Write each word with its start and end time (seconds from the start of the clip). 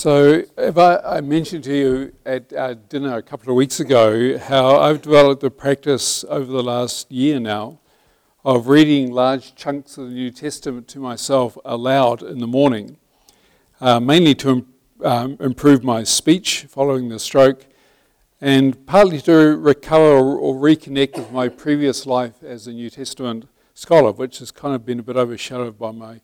So, 0.00 0.44
if 0.56 0.78
I, 0.78 0.96
I, 0.96 1.20
mentioned 1.20 1.64
to 1.64 1.76
you 1.76 2.12
at 2.24 2.54
our 2.54 2.74
dinner 2.74 3.18
a 3.18 3.22
couple 3.22 3.50
of 3.50 3.56
weeks 3.56 3.80
ago 3.80 4.38
how 4.38 4.80
I've 4.80 5.02
developed 5.02 5.44
a 5.44 5.50
practice 5.50 6.24
over 6.26 6.50
the 6.50 6.62
last 6.62 7.12
year 7.12 7.38
now 7.38 7.80
of 8.42 8.68
reading 8.68 9.12
large 9.12 9.54
chunks 9.54 9.98
of 9.98 10.08
the 10.08 10.14
New 10.14 10.30
Testament 10.30 10.88
to 10.88 11.00
myself 11.00 11.58
aloud 11.66 12.22
in 12.22 12.38
the 12.38 12.46
morning, 12.46 12.96
uh, 13.82 14.00
mainly 14.00 14.34
to 14.36 14.66
um, 15.04 15.36
improve 15.38 15.84
my 15.84 16.02
speech 16.02 16.64
following 16.66 17.10
the 17.10 17.18
stroke, 17.18 17.66
and 18.40 18.86
partly 18.86 19.20
to 19.20 19.34
recover 19.58 20.38
or 20.38 20.54
reconnect 20.54 21.18
with 21.18 21.30
my 21.30 21.46
previous 21.46 22.06
life 22.06 22.42
as 22.42 22.66
a 22.66 22.72
New 22.72 22.88
Testament 22.88 23.46
scholar, 23.74 24.12
which 24.12 24.38
has 24.38 24.50
kind 24.50 24.74
of 24.74 24.86
been 24.86 24.98
a 24.98 25.02
bit 25.02 25.16
overshadowed 25.16 25.78
by 25.78 25.90
my 25.90 26.22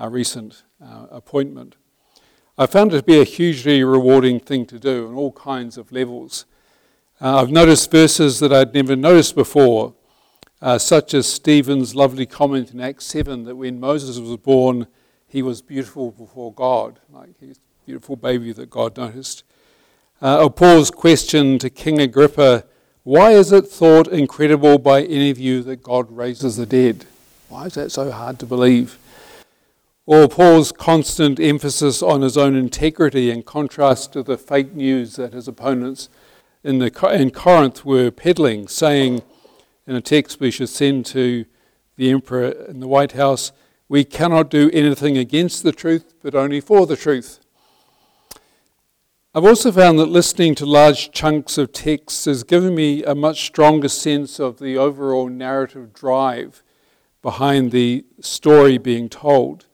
uh, 0.00 0.08
recent 0.08 0.62
uh, 0.80 1.08
appointment. 1.10 1.74
I 2.58 2.66
found 2.66 2.94
it 2.94 2.96
to 2.96 3.02
be 3.02 3.20
a 3.20 3.24
hugely 3.24 3.84
rewarding 3.84 4.40
thing 4.40 4.64
to 4.66 4.78
do 4.78 5.08
on 5.08 5.14
all 5.14 5.32
kinds 5.32 5.76
of 5.76 5.92
levels. 5.92 6.46
Uh, 7.20 7.42
I've 7.42 7.50
noticed 7.50 7.90
verses 7.90 8.40
that 8.40 8.52
I'd 8.52 8.72
never 8.72 8.96
noticed 8.96 9.34
before, 9.34 9.94
uh, 10.62 10.78
such 10.78 11.12
as 11.12 11.26
Stephen's 11.26 11.94
lovely 11.94 12.24
comment 12.24 12.72
in 12.72 12.80
Acts 12.80 13.06
7 13.06 13.44
that 13.44 13.56
when 13.56 13.78
Moses 13.78 14.18
was 14.18 14.36
born, 14.38 14.86
he 15.28 15.42
was 15.42 15.60
beautiful 15.60 16.12
before 16.12 16.52
God, 16.52 16.98
like 17.10 17.38
he's 17.38 17.58
a 17.58 17.86
beautiful 17.86 18.16
baby 18.16 18.52
that 18.52 18.70
God 18.70 18.96
noticed. 18.96 19.44
Uh, 20.22 20.44
or 20.44 20.50
Paul's 20.50 20.90
question 20.90 21.58
to 21.58 21.68
King 21.68 22.00
Agrippa 22.00 22.64
why 23.06 23.30
is 23.30 23.52
it 23.52 23.68
thought 23.68 24.08
incredible 24.08 24.78
by 24.78 25.04
any 25.04 25.30
of 25.30 25.38
you 25.38 25.62
that 25.62 25.80
God 25.80 26.10
raises 26.10 26.56
the 26.56 26.66
dead? 26.66 27.04
Why 27.48 27.66
is 27.66 27.74
that 27.74 27.92
so 27.92 28.10
hard 28.10 28.40
to 28.40 28.46
believe? 28.46 28.98
Or 30.06 30.28
Paul's 30.28 30.70
constant 30.70 31.40
emphasis 31.40 32.00
on 32.00 32.22
his 32.22 32.38
own 32.38 32.54
integrity 32.54 33.28
in 33.28 33.42
contrast 33.42 34.12
to 34.12 34.22
the 34.22 34.38
fake 34.38 34.72
news 34.72 35.16
that 35.16 35.32
his 35.32 35.48
opponents 35.48 36.08
in, 36.62 36.78
the, 36.78 36.90
in 37.12 37.30
Corinth 37.30 37.84
were 37.84 38.12
peddling, 38.12 38.68
saying 38.68 39.22
in 39.84 39.96
a 39.96 40.00
text 40.00 40.38
we 40.38 40.52
should 40.52 40.68
send 40.68 41.04
to 41.06 41.44
the 41.96 42.10
emperor 42.10 42.50
in 42.50 42.78
the 42.78 42.88
White 42.88 43.12
House, 43.12 43.50
we 43.88 44.04
cannot 44.04 44.48
do 44.50 44.70
anything 44.72 45.18
against 45.18 45.62
the 45.62 45.72
truth, 45.72 46.14
but 46.22 46.34
only 46.34 46.60
for 46.60 46.86
the 46.86 46.96
truth. 46.96 47.40
I've 49.34 49.44
also 49.44 49.70
found 49.70 49.98
that 49.98 50.06
listening 50.06 50.54
to 50.56 50.66
large 50.66 51.10
chunks 51.10 51.58
of 51.58 51.72
text 51.72 52.24
has 52.24 52.42
given 52.42 52.74
me 52.74 53.04
a 53.04 53.14
much 53.14 53.44
stronger 53.44 53.88
sense 53.88 54.38
of 54.40 54.58
the 54.58 54.78
overall 54.78 55.28
narrative 55.28 55.92
drive 55.92 56.62
behind 57.22 57.70
the 57.70 58.04
story 58.20 58.78
being 58.78 59.08
told 59.08 59.66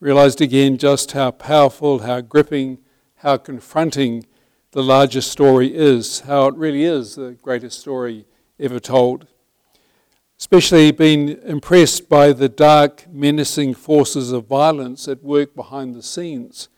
realized 0.00 0.40
again 0.40 0.76
just 0.76 1.12
how 1.12 1.30
powerful, 1.30 2.00
how 2.00 2.20
gripping, 2.20 2.78
how 3.16 3.36
confronting 3.36 4.26
the 4.72 4.82
larger 4.82 5.22
story 5.22 5.74
is, 5.74 6.20
how 6.20 6.48
it 6.48 6.54
really 6.54 6.84
is 6.84 7.14
the 7.14 7.32
greatest 7.42 7.80
story 7.80 8.26
ever 8.60 8.78
told. 8.78 9.26
Especially 10.38 10.92
being 10.92 11.30
impressed 11.44 12.10
by 12.10 12.30
the 12.32 12.48
dark, 12.48 13.06
menacing 13.10 13.72
forces 13.72 14.32
of 14.32 14.46
violence 14.46 15.08
at 15.08 15.22
work 15.22 15.54
behind 15.54 15.94
the 15.94 16.02
scenes, 16.02 16.68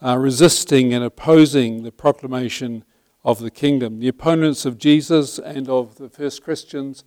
uh, 0.00 0.16
resisting 0.16 0.94
and 0.94 1.02
opposing 1.02 1.82
the 1.82 1.90
proclamation 1.90 2.84
of 3.24 3.40
the 3.40 3.50
kingdom. 3.50 3.98
The 3.98 4.08
opponents 4.08 4.64
of 4.64 4.78
Jesus 4.78 5.38
and 5.38 5.68
of 5.68 5.96
the 5.96 6.08
first 6.08 6.44
Christians 6.44 7.02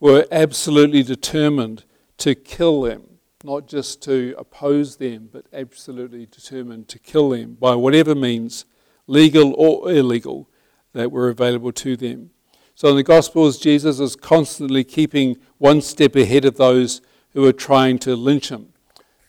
were 0.00 0.26
absolutely 0.30 1.02
determined 1.02 1.84
to 2.18 2.34
kill 2.34 2.82
them 2.82 3.17
not 3.44 3.68
just 3.68 4.02
to 4.02 4.34
oppose 4.36 4.96
them, 4.96 5.28
but 5.32 5.46
absolutely 5.52 6.26
determined 6.26 6.88
to 6.88 6.98
kill 6.98 7.30
them 7.30 7.54
by 7.54 7.74
whatever 7.74 8.14
means, 8.14 8.64
legal 9.06 9.54
or 9.56 9.90
illegal, 9.92 10.48
that 10.92 11.12
were 11.12 11.28
available 11.28 11.72
to 11.72 11.96
them. 11.96 12.30
So 12.74 12.88
in 12.88 12.96
the 12.96 13.02
Gospels, 13.02 13.58
Jesus 13.58 14.00
is 14.00 14.16
constantly 14.16 14.84
keeping 14.84 15.36
one 15.58 15.80
step 15.82 16.16
ahead 16.16 16.44
of 16.44 16.56
those 16.56 17.00
who 17.32 17.42
were 17.42 17.52
trying 17.52 17.98
to 18.00 18.16
lynch 18.16 18.50
him 18.50 18.72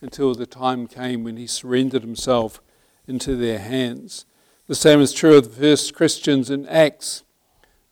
until 0.01 0.33
the 0.33 0.45
time 0.45 0.87
came 0.87 1.23
when 1.23 1.37
he 1.37 1.45
surrendered 1.47 2.01
himself 2.01 2.61
into 3.07 3.35
their 3.35 3.59
hands. 3.59 4.25
The 4.67 4.75
same 4.75 5.01
is 5.01 5.13
true 5.13 5.37
of 5.37 5.43
the 5.43 5.61
first 5.61 5.93
Christians 5.93 6.49
in 6.49 6.67
Acts. 6.67 7.23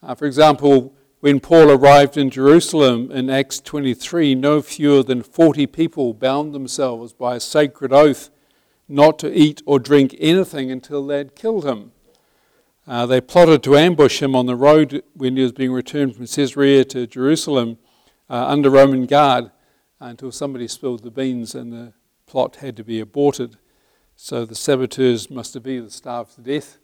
Uh, 0.02 0.16
for 0.16 0.26
example, 0.26 0.96
when 1.20 1.40
Paul 1.40 1.72
arrived 1.72 2.16
in 2.16 2.30
Jerusalem 2.30 3.12
in 3.12 3.30
Acts 3.30 3.60
23, 3.60 4.36
no 4.36 4.62
fewer 4.62 5.02
than 5.02 5.24
40 5.24 5.66
people 5.68 6.14
bound 6.14 6.54
themselves 6.54 7.12
by 7.12 7.36
a 7.36 7.40
sacred 7.40 7.92
oath 7.92 8.30
not 8.88 9.18
to 9.20 9.34
eat 9.34 9.62
or 9.66 9.80
drink 9.80 10.16
anything 10.20 10.72
until 10.72 11.06
they 11.06 11.18
had 11.18 11.36
killed 11.36 11.66
him. 11.66 11.92
Uh, 12.88 13.06
they 13.06 13.20
plotted 13.20 13.64
to 13.64 13.76
ambush 13.76 14.22
him 14.22 14.36
on 14.36 14.46
the 14.46 14.56
road 14.56 15.04
when 15.14 15.36
he 15.36 15.44
was 15.44 15.52
being 15.52 15.74
returned 15.74 16.16
from 16.16 16.28
Caesarea 16.28 16.86
to 16.86 17.08
Jerusalem 17.08 17.80
uh, 18.30 18.46
under 18.48 18.70
Roman 18.70 19.06
guard 19.06 19.52
until 20.00 20.32
somebody 20.32 20.68
spilled 20.68 21.04
the 21.04 21.12
beans 21.12 21.56
and 21.56 21.74
the 21.74 21.94
plot 22.28 22.58
had 22.58 22.78
to 22.78 22.84
be 22.84 23.00
aborted. 23.00 23.58
So 24.16 24.46
the 24.46 24.56
saboteurs 24.56 25.30
must 25.30 25.56
have 25.56 25.68
either 25.68 25.90
starved 25.90 26.36
to 26.36 26.42
death 26.42 26.78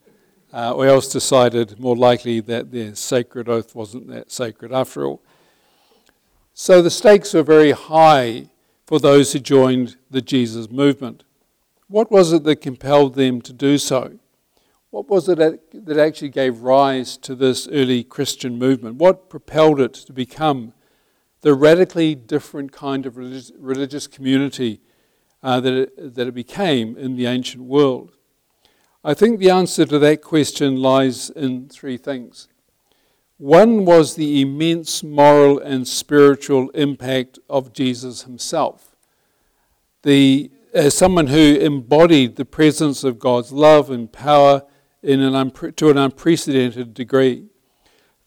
uh, 0.53 0.71
or 0.73 0.85
else 0.85 1.11
decided 1.11 1.79
more 1.79 1.95
likely 1.95 2.39
that 2.39 2.71
their 2.71 2.93
sacred 2.93 3.49
oath 3.49 3.73
wasn't 3.73 4.07
that 4.07 4.31
sacred 4.31 4.71
after 4.71 5.05
all. 5.05 5.21
So 6.53 6.81
the 6.81 6.91
stakes 6.91 7.33
were 7.33 7.41
very 7.41 7.71
high 7.71 8.49
for 8.85 8.99
those 8.99 9.33
who 9.33 9.39
joined 9.39 9.97
the 10.11 10.21
Jesus 10.21 10.69
movement. 10.69 11.23
What 11.87 12.11
was 12.11 12.31
it 12.31 12.43
that 12.43 12.57
compelled 12.57 13.15
them 13.15 13.41
to 13.41 13.53
do 13.53 13.79
so? 13.79 14.19
What 14.91 15.09
was 15.09 15.27
it 15.27 15.39
that 15.39 15.97
actually 15.97 16.29
gave 16.29 16.59
rise 16.59 17.17
to 17.17 17.33
this 17.33 17.67
early 17.69 18.03
Christian 18.03 18.59
movement? 18.59 18.97
What 18.97 19.29
propelled 19.29 19.81
it 19.81 19.95
to 19.95 20.13
become 20.13 20.73
the 21.41 21.55
radically 21.55 22.13
different 22.13 22.71
kind 22.71 23.07
of 23.07 23.17
religious 23.17 24.05
community 24.05 24.81
uh, 25.41 25.59
that, 25.61 25.73
it, 25.73 26.15
that 26.15 26.27
it 26.27 26.35
became 26.35 26.95
in 26.95 27.15
the 27.15 27.25
ancient 27.25 27.63
world? 27.63 28.11
I 29.05 29.13
think 29.13 29.39
the 29.39 29.49
answer 29.49 29.85
to 29.85 29.99
that 29.99 30.21
question 30.21 30.77
lies 30.77 31.29
in 31.29 31.67
three 31.67 31.97
things. 31.97 32.47
One 33.37 33.83
was 33.83 34.15
the 34.15 34.41
immense 34.41 35.03
moral 35.03 35.59
and 35.59 35.85
spiritual 35.85 36.69
impact 36.69 37.37
of 37.49 37.73
Jesus 37.73 38.21
himself. 38.21 38.95
The, 40.03 40.49
as 40.73 40.93
someone 40.93 41.27
who 41.27 41.57
embodied 41.57 42.37
the 42.37 42.45
presence 42.45 43.03
of 43.03 43.19
God's 43.19 43.51
love 43.51 43.89
and 43.89 44.09
power 44.09 44.63
in 45.01 45.19
an 45.19 45.33
unpre- 45.33 45.75
to 45.75 45.89
an 45.89 45.97
unprecedented 45.97 46.93
degree. 46.93 47.47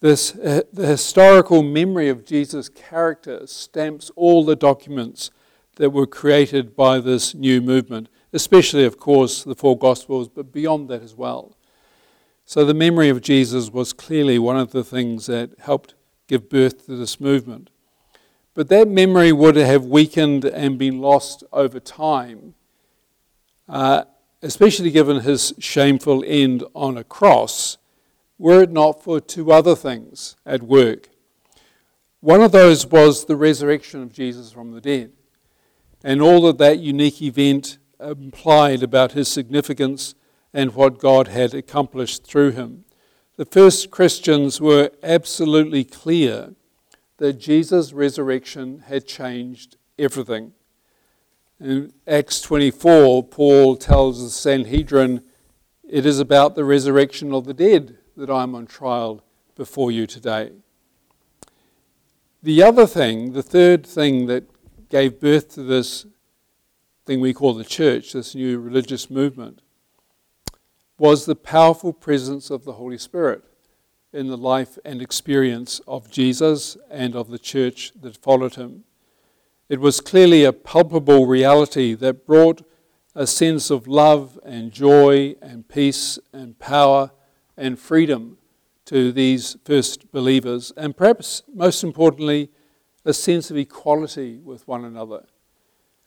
This, 0.00 0.36
uh, 0.36 0.60
the 0.75 0.86
historical 0.86 1.62
memory 1.62 2.10
of 2.10 2.26
Jesus' 2.26 2.69
character 2.69 3.47
stamps 3.47 4.10
all 4.15 4.44
the 4.44 4.56
documents 4.56 5.31
that 5.76 5.91
were 5.91 6.06
created 6.06 6.76
by 6.76 7.00
this 7.00 7.34
new 7.34 7.62
movement 7.62 8.10
especially, 8.32 8.84
of 8.84 8.98
course, 8.98 9.44
the 9.44 9.54
four 9.54 9.78
Gospels, 9.78 10.28
but 10.28 10.53
beyond 10.53 10.88
that 10.88 11.03
as 11.03 11.14
well. 11.14 11.56
So 12.44 12.64
the 12.64 12.75
memory 12.75 13.09
of 13.09 13.22
Jesus 13.22 13.70
was 13.70 13.92
clearly 13.92 14.38
one 14.38 14.56
of 14.56 14.70
the 14.70 14.84
things 14.84 15.26
that 15.26 15.50
helped 15.60 15.94
give 16.28 16.48
birth 16.48 16.86
to 16.86 16.97
this 16.97 17.20
movement. 17.20 17.70
But 18.54 18.69
that 18.69 18.88
memory 18.88 19.32
would 19.32 19.56
have 19.56 19.84
weakened 19.84 20.44
and 20.44 20.78
been 20.78 21.00
lost 21.00 21.44
over 21.53 21.78
time, 21.81 22.54
uh, 23.69 24.04
especially 24.42 24.91
given 24.91 25.20
his 25.20 25.54
shameful 25.59 26.25
end 26.26 26.65
on 26.75 26.97
a 26.97 27.04
cross, 27.04 27.78
were 28.38 28.62
it 28.62 28.70
not 28.70 29.03
for 29.03 29.20
two 29.20 29.50
other 29.50 29.75
things 29.75 30.36
at 30.47 30.62
work. 30.62 31.09
One 32.20 32.42
of 32.42 32.53
those 32.53 32.86
was 32.86 33.25
the 33.25 33.36
resurrection 33.36 34.03
of 34.03 34.12
Jesus 34.12 34.53
from 34.53 34.72
the 34.72 34.81
dead. 34.81 35.12
And 36.03 36.22
all 36.22 36.47
of 36.47 36.59
that 36.59 36.78
unique 36.78 37.20
event 37.20 37.78
implied 38.00 38.82
about 38.82 39.12
his 39.12 39.28
significance 39.28 40.14
and 40.52 40.74
what 40.74 40.98
God 40.98 41.28
had 41.28 41.54
accomplished 41.54 42.24
through 42.24 42.53
him. 42.53 42.84
The 43.36 43.44
first 43.44 43.91
Christians 43.91 44.60
were 44.60 44.91
absolutely 45.03 45.84
clear 45.84 46.54
that 47.18 47.34
Jesus' 47.34 47.92
resurrection 47.92 48.84
had 48.86 49.06
changed 49.06 49.76
everything. 49.98 50.53
In 51.60 51.92
Acts 52.06 52.41
24, 52.41 53.24
Paul 53.24 53.76
tells 53.76 54.22
the 54.22 54.30
Sanhedrin, 54.30 55.22
It 55.88 56.04
is 56.04 56.18
about 56.18 56.54
the 56.54 56.65
resurrection 56.65 57.32
of 57.32 57.44
the 57.44 57.54
dead 57.54 57.98
that 58.16 58.30
I'm 58.30 58.54
on 58.54 58.66
trial 58.66 59.22
before 59.54 59.91
you 59.91 60.06
today. 60.06 60.53
The 62.42 62.62
other 62.62 62.86
thing, 62.86 63.32
the 63.32 63.42
third 63.42 63.86
thing 63.86 64.26
that 64.26 64.44
gave 64.88 65.21
birth 65.21 65.54
to 65.54 65.62
this 65.62 66.06
thing 67.06 67.20
we 67.20 67.32
call 67.32 67.54
the 67.54 67.64
church, 67.64 68.12
this 68.12 68.34
new 68.34 68.58
religious 68.58 69.08
movement, 69.08 69.62
was 70.98 71.24
the 71.24 71.36
powerful 71.36 71.92
presence 71.92 72.50
of 72.50 72.64
the 72.64 72.72
Holy 72.72 72.98
Spirit 72.98 73.44
in 74.12 74.26
the 74.26 74.36
life 74.36 74.78
and 74.84 75.00
experience 75.00 75.80
of 75.86 76.10
Jesus 76.10 76.76
and 76.91 77.14
of 77.14 77.28
the 77.28 77.38
church 77.38 77.92
that 78.00 78.16
followed 78.16 78.56
him. 78.56 78.84
It 79.68 79.80
was 79.80 80.00
clearly 80.00 80.44
a 80.44 80.53
palpable 80.53 81.26
reality 81.26 81.94
that 81.94 82.26
brought 82.26 82.62
a 83.14 83.26
sense 83.26 83.70
of 83.70 83.86
love 83.86 84.38
and 84.44 84.72
joy 84.72 85.36
and 85.41 85.68
peace 85.68 86.18
and 86.32 86.59
power 86.59 87.12
and 87.56 87.78
freedom 87.78 88.38
to 88.86 89.12
these 89.12 89.56
first 89.64 90.10
believers, 90.12 90.72
and 90.76 90.97
perhaps 90.97 91.42
most 91.52 91.82
importantly, 91.82 92.50
a 93.04 93.12
sense 93.12 93.50
of 93.50 93.56
equality 93.56 94.38
with 94.38 94.66
one 94.66 94.84
another. 94.84 95.24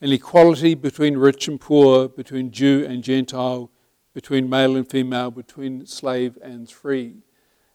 An 0.01 0.13
equality 0.13 0.75
between 0.75 1.17
rich 1.17 1.47
and 1.47 1.59
poor, 1.59 2.07
between 2.07 2.51
Jew 2.51 2.85
and 2.87 3.03
Gentile, 3.03 3.69
between 4.13 4.49
male 4.49 4.77
and 4.77 4.89
female, 4.89 5.29
between 5.29 5.85
slave 5.85 6.37
and 6.41 6.69
free. 6.69 7.17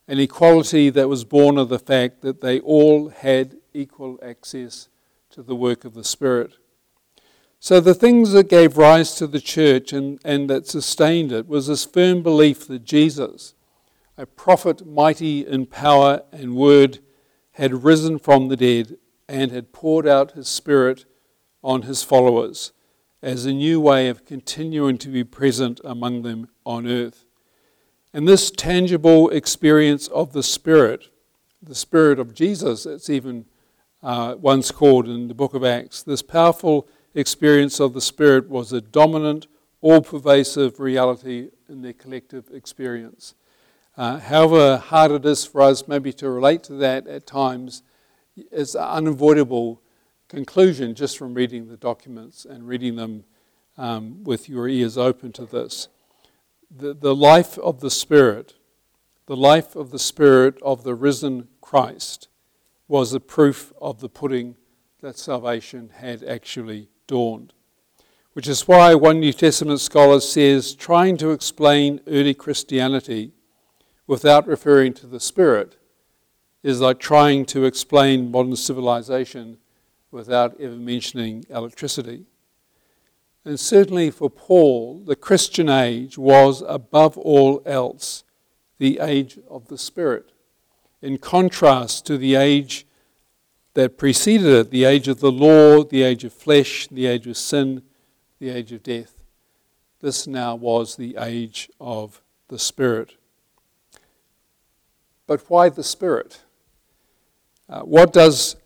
An 0.08 0.18
equality 0.18 0.90
that 0.90 1.08
was 1.08 1.24
born 1.24 1.58
of 1.58 1.68
the 1.68 1.78
fact 1.78 2.22
that 2.22 2.40
they 2.40 2.60
all 2.60 3.10
had 3.10 3.56
equal 3.74 4.18
access 4.22 4.88
to 5.30 5.42
the 5.42 5.54
work 5.54 5.84
of 5.84 5.94
the 5.94 6.04
Spirit. 6.04 6.54
So, 7.60 7.80
the 7.80 7.94
things 7.94 8.32
that 8.32 8.48
gave 8.48 8.76
rise 8.76 9.14
to 9.16 9.26
the 9.26 9.40
church 9.40 9.92
and, 9.92 10.18
and 10.24 10.48
that 10.50 10.66
sustained 10.66 11.32
it 11.32 11.48
was 11.48 11.66
this 11.66 11.84
firm 11.84 12.22
belief 12.22 12.66
that 12.68 12.84
Jesus, 12.84 13.54
a 14.18 14.26
prophet 14.26 14.86
mighty 14.86 15.46
in 15.46 15.66
power 15.66 16.22
and 16.30 16.56
word, 16.56 17.00
had 17.52 17.84
risen 17.84 18.18
from 18.18 18.48
the 18.48 18.56
dead 18.56 18.96
and 19.28 19.50
had 19.50 19.72
poured 19.72 20.06
out 20.06 20.32
his 20.32 20.48
Spirit 20.48 21.06
on 21.64 21.82
his 21.82 22.04
followers 22.04 22.72
as 23.22 23.46
a 23.46 23.52
new 23.52 23.80
way 23.80 24.08
of 24.08 24.26
continuing 24.26 24.98
to 24.98 25.08
be 25.08 25.24
present 25.24 25.80
among 25.82 26.22
them 26.22 26.46
on 26.66 26.86
earth. 26.86 27.24
And 28.12 28.28
this 28.28 28.50
tangible 28.50 29.30
experience 29.30 30.06
of 30.08 30.34
the 30.34 30.42
Spirit, 30.42 31.08
the 31.62 31.74
Spirit 31.74 32.20
of 32.20 32.34
Jesus, 32.34 32.84
it's 32.84 33.08
even 33.08 33.46
uh, 34.02 34.36
once 34.38 34.70
called 34.70 35.08
in 35.08 35.26
the 35.26 35.34
book 35.34 35.54
of 35.54 35.64
Acts, 35.64 36.02
this 36.02 36.20
powerful 36.20 36.86
experience 37.14 37.80
of 37.80 37.94
the 37.94 38.00
Spirit 38.02 38.50
was 38.50 38.72
a 38.72 38.82
dominant, 38.82 39.46
all 39.80 40.02
pervasive 40.02 40.78
reality 40.78 41.48
in 41.68 41.80
their 41.80 41.94
collective 41.94 42.50
experience. 42.52 43.34
Uh, 43.96 44.18
however 44.18 44.76
hard 44.76 45.12
it 45.12 45.24
is 45.24 45.46
for 45.46 45.62
us 45.62 45.88
maybe 45.88 46.12
to 46.12 46.28
relate 46.28 46.62
to 46.64 46.74
that 46.74 47.06
at 47.06 47.26
times, 47.26 47.82
it's 48.36 48.74
unavoidable 48.74 49.80
conclusion 50.34 50.94
just 50.94 51.16
from 51.16 51.34
reading 51.34 51.68
the 51.68 51.76
documents 51.76 52.44
and 52.44 52.66
reading 52.66 52.96
them 52.96 53.24
um, 53.78 54.24
with 54.24 54.48
your 54.48 54.68
ears 54.68 54.98
open 54.98 55.32
to 55.32 55.46
this. 55.46 55.88
The, 56.70 56.92
the 56.92 57.14
life 57.14 57.56
of 57.58 57.80
the 57.80 57.90
Spirit, 57.90 58.54
the 59.26 59.36
life 59.36 59.76
of 59.76 59.90
the 59.90 59.98
Spirit 59.98 60.60
of 60.62 60.82
the 60.82 60.94
risen 60.94 61.48
Christ, 61.60 62.28
was 62.88 63.12
the 63.12 63.20
proof 63.20 63.72
of 63.80 64.00
the 64.00 64.08
pudding 64.08 64.56
that 65.00 65.16
salvation 65.16 65.90
had 65.94 66.24
actually 66.24 66.88
dawned. 67.06 67.52
Which 68.32 68.48
is 68.48 68.66
why 68.66 68.94
one 68.96 69.20
New 69.20 69.32
Testament 69.32 69.80
scholar 69.80 70.18
says 70.18 70.74
trying 70.74 71.16
to 71.18 71.30
explain 71.30 72.00
early 72.08 72.34
Christianity 72.34 73.32
without 74.08 74.48
referring 74.48 74.94
to 74.94 75.06
the 75.06 75.20
Spirit 75.20 75.76
is 76.64 76.80
like 76.80 76.98
trying 76.98 77.44
to 77.44 77.64
explain 77.64 78.30
modern 78.32 78.56
civilization 78.56 79.58
without 80.14 80.58
ever 80.60 80.76
mentioning 80.76 81.44
electricity. 81.50 82.24
And 83.44 83.60
certainly 83.60 84.10
for 84.10 84.30
Paul, 84.30 85.02
the 85.04 85.16
Christian 85.16 85.68
age 85.68 86.16
was 86.16 86.62
above 86.66 87.18
all 87.18 87.60
else 87.66 88.24
the 88.78 89.00
age 89.00 89.38
of 89.50 89.68
the 89.68 89.76
Spirit 89.76 90.32
in 91.02 91.18
contrast 91.18 92.06
to 92.06 92.16
the 92.16 92.36
age 92.36 92.86
that 93.74 93.98
preceded 93.98 94.46
it 94.46 94.70
the 94.70 94.84
age 94.84 95.08
of 95.08 95.20
the 95.20 95.32
law, 95.32 95.82
the 95.84 96.02
age 96.02 96.24
of 96.24 96.32
flesh, 96.32 96.86
the 96.88 97.06
age 97.06 97.26
of 97.26 97.36
sin, 97.36 97.82
the 98.38 98.48
age 98.48 98.72
of 98.72 98.82
death. 98.82 99.22
This 100.00 100.26
now 100.26 100.54
was 100.54 100.96
the 100.96 101.16
age 101.18 101.68
of 101.80 102.22
the 102.48 102.58
Spirit. 102.58 103.16
But 105.26 105.42
why 105.50 105.68
the 105.68 105.84
Spirit? 105.84 106.40
Uh, 107.68 107.80
what 107.80 108.12
does, 108.12 108.56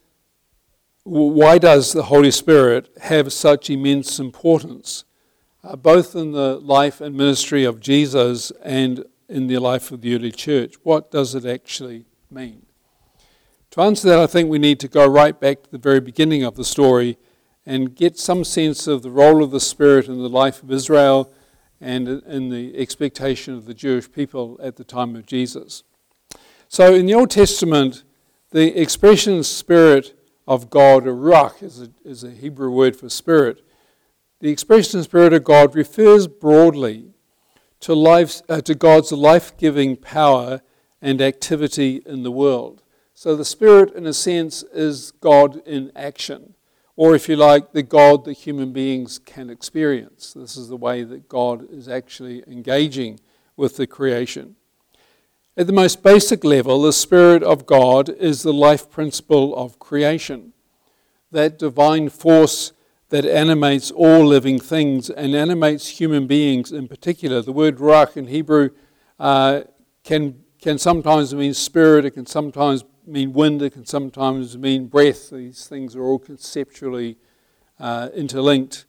why 1.08 1.56
does 1.56 1.94
the 1.94 2.04
Holy 2.04 2.30
Spirit 2.30 2.90
have 3.02 3.32
such 3.32 3.70
immense 3.70 4.18
importance, 4.18 5.04
uh, 5.64 5.74
both 5.74 6.14
in 6.14 6.32
the 6.32 6.58
life 6.58 7.00
and 7.00 7.16
ministry 7.16 7.64
of 7.64 7.80
Jesus 7.80 8.52
and 8.62 9.04
in 9.26 9.46
the 9.46 9.58
life 9.58 9.90
of 9.90 10.02
the 10.02 10.14
early 10.14 10.32
church? 10.32 10.74
What 10.82 11.10
does 11.10 11.34
it 11.34 11.46
actually 11.46 12.04
mean? 12.30 12.66
To 13.70 13.80
answer 13.80 14.08
that, 14.08 14.18
I 14.18 14.26
think 14.26 14.50
we 14.50 14.58
need 14.58 14.80
to 14.80 14.88
go 14.88 15.06
right 15.06 15.38
back 15.38 15.62
to 15.62 15.70
the 15.70 15.78
very 15.78 16.00
beginning 16.00 16.42
of 16.42 16.56
the 16.56 16.64
story 16.64 17.16
and 17.64 17.94
get 17.94 18.18
some 18.18 18.44
sense 18.44 18.86
of 18.86 19.02
the 19.02 19.10
role 19.10 19.42
of 19.42 19.50
the 19.50 19.60
Spirit 19.60 20.08
in 20.08 20.18
the 20.18 20.28
life 20.28 20.62
of 20.62 20.70
Israel 20.70 21.32
and 21.80 22.08
in 22.08 22.50
the 22.50 22.76
expectation 22.76 23.54
of 23.54 23.64
the 23.64 23.74
Jewish 23.74 24.10
people 24.12 24.58
at 24.62 24.76
the 24.76 24.84
time 24.84 25.16
of 25.16 25.24
Jesus. 25.24 25.84
So, 26.68 26.94
in 26.94 27.06
the 27.06 27.14
Old 27.14 27.30
Testament, 27.30 28.04
the 28.50 28.78
expression 28.78 29.42
Spirit 29.42 30.17
of 30.48 30.70
God, 30.70 31.06
or 31.06 31.14
Ruach, 31.14 31.62
is 31.62 31.82
a, 31.82 31.90
is 32.06 32.24
a 32.24 32.30
Hebrew 32.30 32.70
word 32.70 32.96
for 32.96 33.10
spirit. 33.10 33.62
The 34.40 34.48
expression 34.48 35.02
Spirit 35.02 35.34
of 35.34 35.44
God 35.44 35.74
refers 35.74 36.26
broadly 36.26 37.12
to, 37.80 37.92
uh, 37.92 38.60
to 38.62 38.74
God's 38.74 39.12
life 39.12 39.54
giving 39.58 39.94
power 39.94 40.62
and 41.02 41.20
activity 41.20 42.02
in 42.06 42.22
the 42.22 42.30
world. 42.30 42.82
So 43.12 43.36
the 43.36 43.44
Spirit, 43.44 43.92
in 43.94 44.06
a 44.06 44.14
sense, 44.14 44.62
is 44.72 45.10
God 45.20 45.60
in 45.66 45.92
action, 45.94 46.54
or 46.96 47.14
if 47.14 47.28
you 47.28 47.36
like, 47.36 47.72
the 47.72 47.82
God 47.82 48.24
that 48.24 48.32
human 48.32 48.72
beings 48.72 49.18
can 49.18 49.50
experience. 49.50 50.32
This 50.32 50.56
is 50.56 50.68
the 50.68 50.76
way 50.76 51.04
that 51.04 51.28
God 51.28 51.70
is 51.70 51.88
actually 51.88 52.42
engaging 52.46 53.20
with 53.54 53.76
the 53.76 53.86
creation. 53.86 54.56
At 55.58 55.66
the 55.66 55.72
most 55.72 56.04
basic 56.04 56.44
level, 56.44 56.82
the 56.82 56.92
Spirit 56.92 57.42
of 57.42 57.66
God 57.66 58.08
is 58.08 58.44
the 58.44 58.52
life 58.52 58.88
principle 58.88 59.56
of 59.56 59.80
creation, 59.80 60.52
that 61.32 61.58
divine 61.58 62.10
force 62.10 62.70
that 63.08 63.24
animates 63.24 63.90
all 63.90 64.24
living 64.24 64.60
things 64.60 65.10
and 65.10 65.34
animates 65.34 65.88
human 65.98 66.28
beings 66.28 66.70
in 66.70 66.86
particular. 66.86 67.42
The 67.42 67.50
word 67.50 67.78
ruach 67.78 68.16
in 68.16 68.28
Hebrew 68.28 68.70
uh, 69.18 69.62
can 70.04 70.44
can 70.60 70.78
sometimes 70.78 71.34
mean 71.34 71.54
spirit, 71.54 72.04
it 72.04 72.12
can 72.12 72.26
sometimes 72.26 72.84
mean 73.04 73.32
wind, 73.32 73.60
it 73.60 73.72
can 73.72 73.84
sometimes 73.84 74.56
mean 74.56 74.86
breath. 74.86 75.30
These 75.30 75.66
things 75.66 75.96
are 75.96 76.04
all 76.04 76.20
conceptually 76.20 77.18
uh, 77.80 78.10
interlinked. 78.14 78.86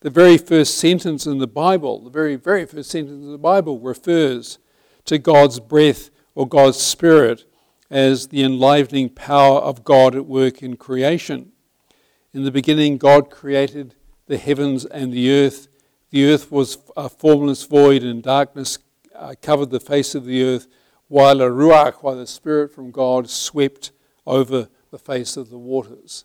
The 0.00 0.10
very 0.10 0.36
first 0.36 0.76
sentence 0.76 1.24
in 1.24 1.38
the 1.38 1.46
Bible, 1.46 2.04
the 2.04 2.10
very, 2.10 2.36
very 2.36 2.66
first 2.66 2.90
sentence 2.90 3.24
in 3.24 3.32
the 3.32 3.38
Bible 3.38 3.78
refers 3.78 4.58
to 5.10 5.18
God's 5.18 5.58
breath 5.58 6.08
or 6.36 6.46
God's 6.46 6.78
spirit 6.78 7.44
as 7.90 8.28
the 8.28 8.44
enlivening 8.44 9.08
power 9.08 9.58
of 9.58 9.82
God 9.82 10.14
at 10.14 10.24
work 10.24 10.62
in 10.62 10.76
creation. 10.76 11.50
In 12.32 12.44
the 12.44 12.52
beginning, 12.52 12.96
God 12.96 13.28
created 13.28 13.96
the 14.26 14.38
heavens 14.38 14.84
and 14.84 15.12
the 15.12 15.32
earth. 15.32 15.66
The 16.10 16.30
earth 16.30 16.52
was 16.52 16.78
a 16.96 17.08
formless 17.08 17.64
void, 17.64 18.04
and 18.04 18.22
darkness 18.22 18.78
uh, 19.16 19.34
covered 19.42 19.70
the 19.70 19.80
face 19.80 20.14
of 20.14 20.26
the 20.26 20.44
earth 20.44 20.68
while 21.08 21.40
a 21.40 21.50
ruach, 21.50 22.04
while 22.04 22.14
the 22.14 22.24
Spirit 22.24 22.72
from 22.72 22.92
God 22.92 23.28
swept 23.28 23.90
over 24.28 24.68
the 24.92 24.98
face 24.98 25.36
of 25.36 25.50
the 25.50 25.58
waters. 25.58 26.24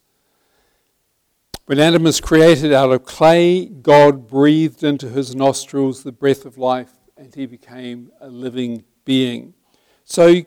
When 1.66 1.80
Adam 1.80 2.04
was 2.04 2.22
created 2.22 2.72
out 2.72 2.92
of 2.92 3.04
clay, 3.04 3.66
God 3.66 4.28
breathed 4.28 4.84
into 4.84 5.10
his 5.10 5.36
nostrils 5.36 6.04
the 6.04 6.12
breath 6.12 6.46
of 6.46 6.60
life 6.60 6.95
and 7.18 7.34
he 7.34 7.46
became 7.46 8.12
a 8.20 8.28
living 8.28 8.84
being. 9.06 9.54
So 10.04 10.42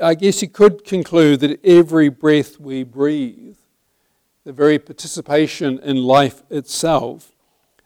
I 0.00 0.14
guess 0.14 0.42
you 0.42 0.48
could 0.48 0.84
conclude 0.84 1.40
that 1.40 1.64
every 1.64 2.08
breath 2.08 2.60
we 2.60 2.84
breathe, 2.84 3.56
the 4.44 4.52
very 4.52 4.78
participation 4.78 5.78
in 5.78 5.96
life 5.96 6.42
itself, 6.50 7.32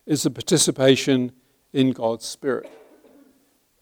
is 0.07 0.27
a 0.27 0.31
participation 0.31 1.33
in 1.73 1.93
God's 1.93 2.27
Spirit. 2.27 2.71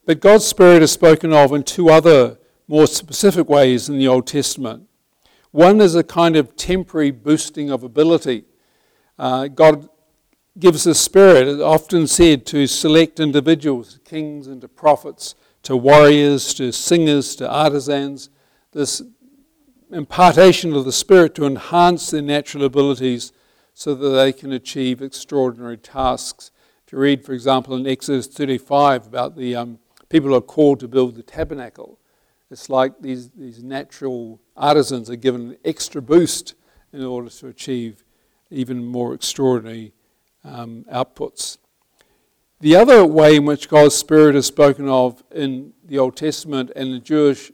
But 0.04 0.20
God's 0.20 0.46
Spirit 0.46 0.82
is 0.82 0.92
spoken 0.92 1.32
of 1.32 1.52
in 1.52 1.62
two 1.62 1.88
other 1.88 2.38
more 2.68 2.86
specific 2.86 3.48
ways 3.48 3.88
in 3.88 3.98
the 3.98 4.08
Old 4.08 4.26
Testament. 4.26 4.88
One 5.50 5.80
is 5.80 5.94
a 5.94 6.04
kind 6.04 6.36
of 6.36 6.56
temporary 6.56 7.10
boosting 7.10 7.70
of 7.70 7.82
ability. 7.82 8.44
Uh, 9.18 9.48
God 9.48 9.88
gives 10.58 10.84
the 10.84 10.94
Spirit, 10.94 11.48
it's 11.48 11.60
often 11.60 12.06
said, 12.06 12.46
to 12.46 12.66
select 12.66 13.20
individuals, 13.20 13.98
kings 14.04 14.46
and 14.46 14.60
to 14.62 14.68
prophets, 14.68 15.34
to 15.62 15.76
warriors, 15.76 16.54
to 16.54 16.72
singers, 16.72 17.36
to 17.36 17.50
artisans. 17.50 18.30
This 18.72 19.02
impartation 19.90 20.74
of 20.74 20.84
the 20.84 20.92
Spirit 20.92 21.34
to 21.34 21.46
enhance 21.46 22.10
their 22.10 22.22
natural 22.22 22.64
abilities 22.64 23.32
so 23.74 23.94
that 23.94 24.08
they 24.08 24.32
can 24.32 24.52
achieve 24.52 25.02
extraordinary 25.02 25.76
tasks. 25.76 26.50
If 26.86 26.92
you 26.92 26.98
read, 26.98 27.24
for 27.24 27.32
example, 27.32 27.76
in 27.76 27.86
Exodus 27.86 28.26
35 28.26 29.06
about 29.06 29.36
the 29.36 29.54
um, 29.56 29.78
people 30.08 30.34
are 30.34 30.40
called 30.40 30.80
to 30.80 30.88
build 30.88 31.16
the 31.16 31.22
tabernacle. 31.22 31.98
It's 32.50 32.70
like 32.70 33.00
these, 33.00 33.30
these 33.30 33.62
natural 33.62 34.40
artisans 34.56 35.10
are 35.10 35.16
given 35.16 35.50
an 35.50 35.56
extra 35.64 36.00
boost 36.00 36.54
in 36.92 37.04
order 37.04 37.28
to 37.28 37.48
achieve 37.48 38.04
even 38.50 38.84
more 38.84 39.12
extraordinary 39.12 39.92
um, 40.46 40.84
outputs. 40.92 41.58
The 42.60 42.76
other 42.76 43.04
way 43.04 43.36
in 43.36 43.44
which 43.44 43.68
God's 43.68 43.94
Spirit 43.94 44.34
is 44.34 44.46
spoken 44.46 44.88
of 44.88 45.22
in 45.30 45.74
the 45.84 45.98
Old 45.98 46.16
Testament 46.16 46.70
and 46.74 46.92
the 46.92 47.00
Jewish 47.00 47.52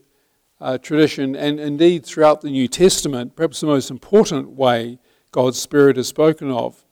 uh, 0.60 0.78
tradition, 0.78 1.34
and 1.34 1.58
indeed 1.58 2.06
throughout 2.06 2.40
the 2.40 2.50
New 2.50 2.68
Testament, 2.68 3.34
perhaps 3.34 3.60
the 3.60 3.66
most 3.66 3.90
important 3.90 4.50
way 4.50 4.98
God's 5.32 5.58
Spirit 5.58 5.98
is 5.98 6.06
spoken 6.06 6.52
of, 6.52 6.84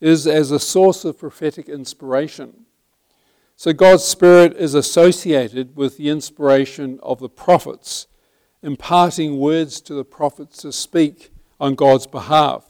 is 0.00 0.26
as 0.26 0.50
a 0.50 0.58
source 0.58 1.04
of 1.04 1.18
prophetic 1.18 1.68
inspiration. 1.68 2.66
So 3.54 3.72
God's 3.72 4.02
Spirit 4.02 4.56
is 4.56 4.74
associated 4.74 5.76
with 5.76 5.98
the 5.98 6.08
inspiration 6.08 6.98
of 7.00 7.20
the 7.20 7.28
prophets, 7.28 8.08
imparting 8.60 9.38
words 9.38 9.80
to 9.82 9.94
the 9.94 10.04
prophets 10.04 10.58
to 10.62 10.72
speak 10.72 11.30
on 11.60 11.76
God's 11.76 12.08
behalf. 12.08 12.64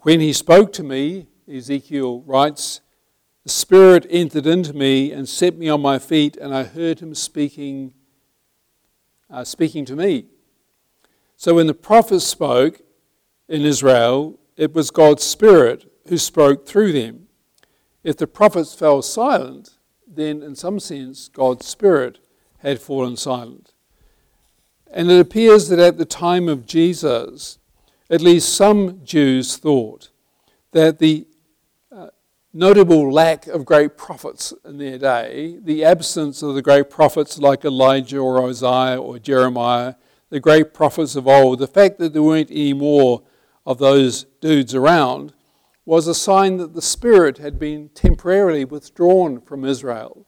When 0.00 0.20
he 0.20 0.34
spoke 0.34 0.74
to 0.74 0.82
me, 0.82 1.28
Ezekiel 1.52 2.22
writes, 2.22 2.80
the 3.44 3.50
Spirit 3.50 4.06
entered 4.08 4.46
into 4.46 4.72
me 4.72 5.12
and 5.12 5.28
set 5.28 5.56
me 5.56 5.68
on 5.68 5.82
my 5.82 5.98
feet, 5.98 6.36
and 6.36 6.54
I 6.54 6.62
heard 6.62 7.00
him 7.00 7.14
speaking, 7.14 7.92
uh, 9.28 9.42
speaking 9.44 9.84
to 9.86 9.96
me. 9.96 10.26
So 11.36 11.54
when 11.54 11.66
the 11.66 11.74
prophets 11.74 12.24
spoke 12.24 12.80
in 13.48 13.62
Israel, 13.62 14.38
it 14.56 14.72
was 14.74 14.92
God's 14.92 15.24
Spirit 15.24 15.90
who 16.08 16.18
spoke 16.18 16.66
through 16.66 16.92
them. 16.92 17.26
If 18.04 18.16
the 18.16 18.28
prophets 18.28 18.74
fell 18.74 19.02
silent, 19.02 19.70
then 20.06 20.42
in 20.42 20.54
some 20.54 20.78
sense 20.78 21.28
God's 21.28 21.66
Spirit 21.66 22.20
had 22.58 22.80
fallen 22.80 23.16
silent. 23.16 23.72
And 24.88 25.10
it 25.10 25.18
appears 25.18 25.68
that 25.68 25.80
at 25.80 25.98
the 25.98 26.04
time 26.04 26.48
of 26.48 26.66
Jesus, 26.66 27.58
at 28.08 28.20
least 28.20 28.54
some 28.54 29.00
Jews 29.04 29.56
thought 29.56 30.10
that 30.70 30.98
the 30.98 31.26
notable 32.52 33.10
lack 33.10 33.46
of 33.46 33.64
great 33.64 33.96
prophets 33.96 34.52
in 34.64 34.78
their 34.78 34.98
day, 34.98 35.58
the 35.62 35.84
absence 35.84 36.42
of 36.42 36.54
the 36.54 36.62
great 36.62 36.90
prophets 36.90 37.38
like 37.38 37.64
Elijah 37.64 38.18
or 38.18 38.48
Isaiah 38.48 39.00
or 39.00 39.18
Jeremiah, 39.18 39.94
the 40.30 40.40
great 40.40 40.74
prophets 40.74 41.16
of 41.16 41.26
old, 41.26 41.58
the 41.58 41.66
fact 41.66 41.98
that 41.98 42.12
there 42.12 42.22
weren't 42.22 42.50
any 42.50 42.72
more 42.72 43.22
of 43.64 43.78
those 43.78 44.24
dudes 44.40 44.74
around, 44.74 45.32
was 45.84 46.06
a 46.06 46.14
sign 46.14 46.58
that 46.58 46.74
the 46.74 46.82
Spirit 46.82 47.38
had 47.38 47.58
been 47.58 47.88
temporarily 47.90 48.64
withdrawn 48.64 49.40
from 49.40 49.64
Israel, 49.64 50.26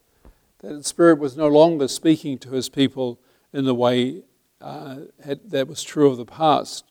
that 0.59 0.73
the 0.73 0.83
Spirit 0.83 1.19
was 1.19 1.37
no 1.37 1.47
longer 1.47 1.87
speaking 1.87 2.37
to 2.39 2.51
his 2.51 2.69
people 2.69 3.19
in 3.53 3.65
the 3.65 3.75
way 3.75 4.23
uh, 4.59 4.97
had, 5.23 5.51
that 5.51 5.67
was 5.67 5.83
true 5.83 6.09
of 6.09 6.17
the 6.17 6.25
past. 6.25 6.85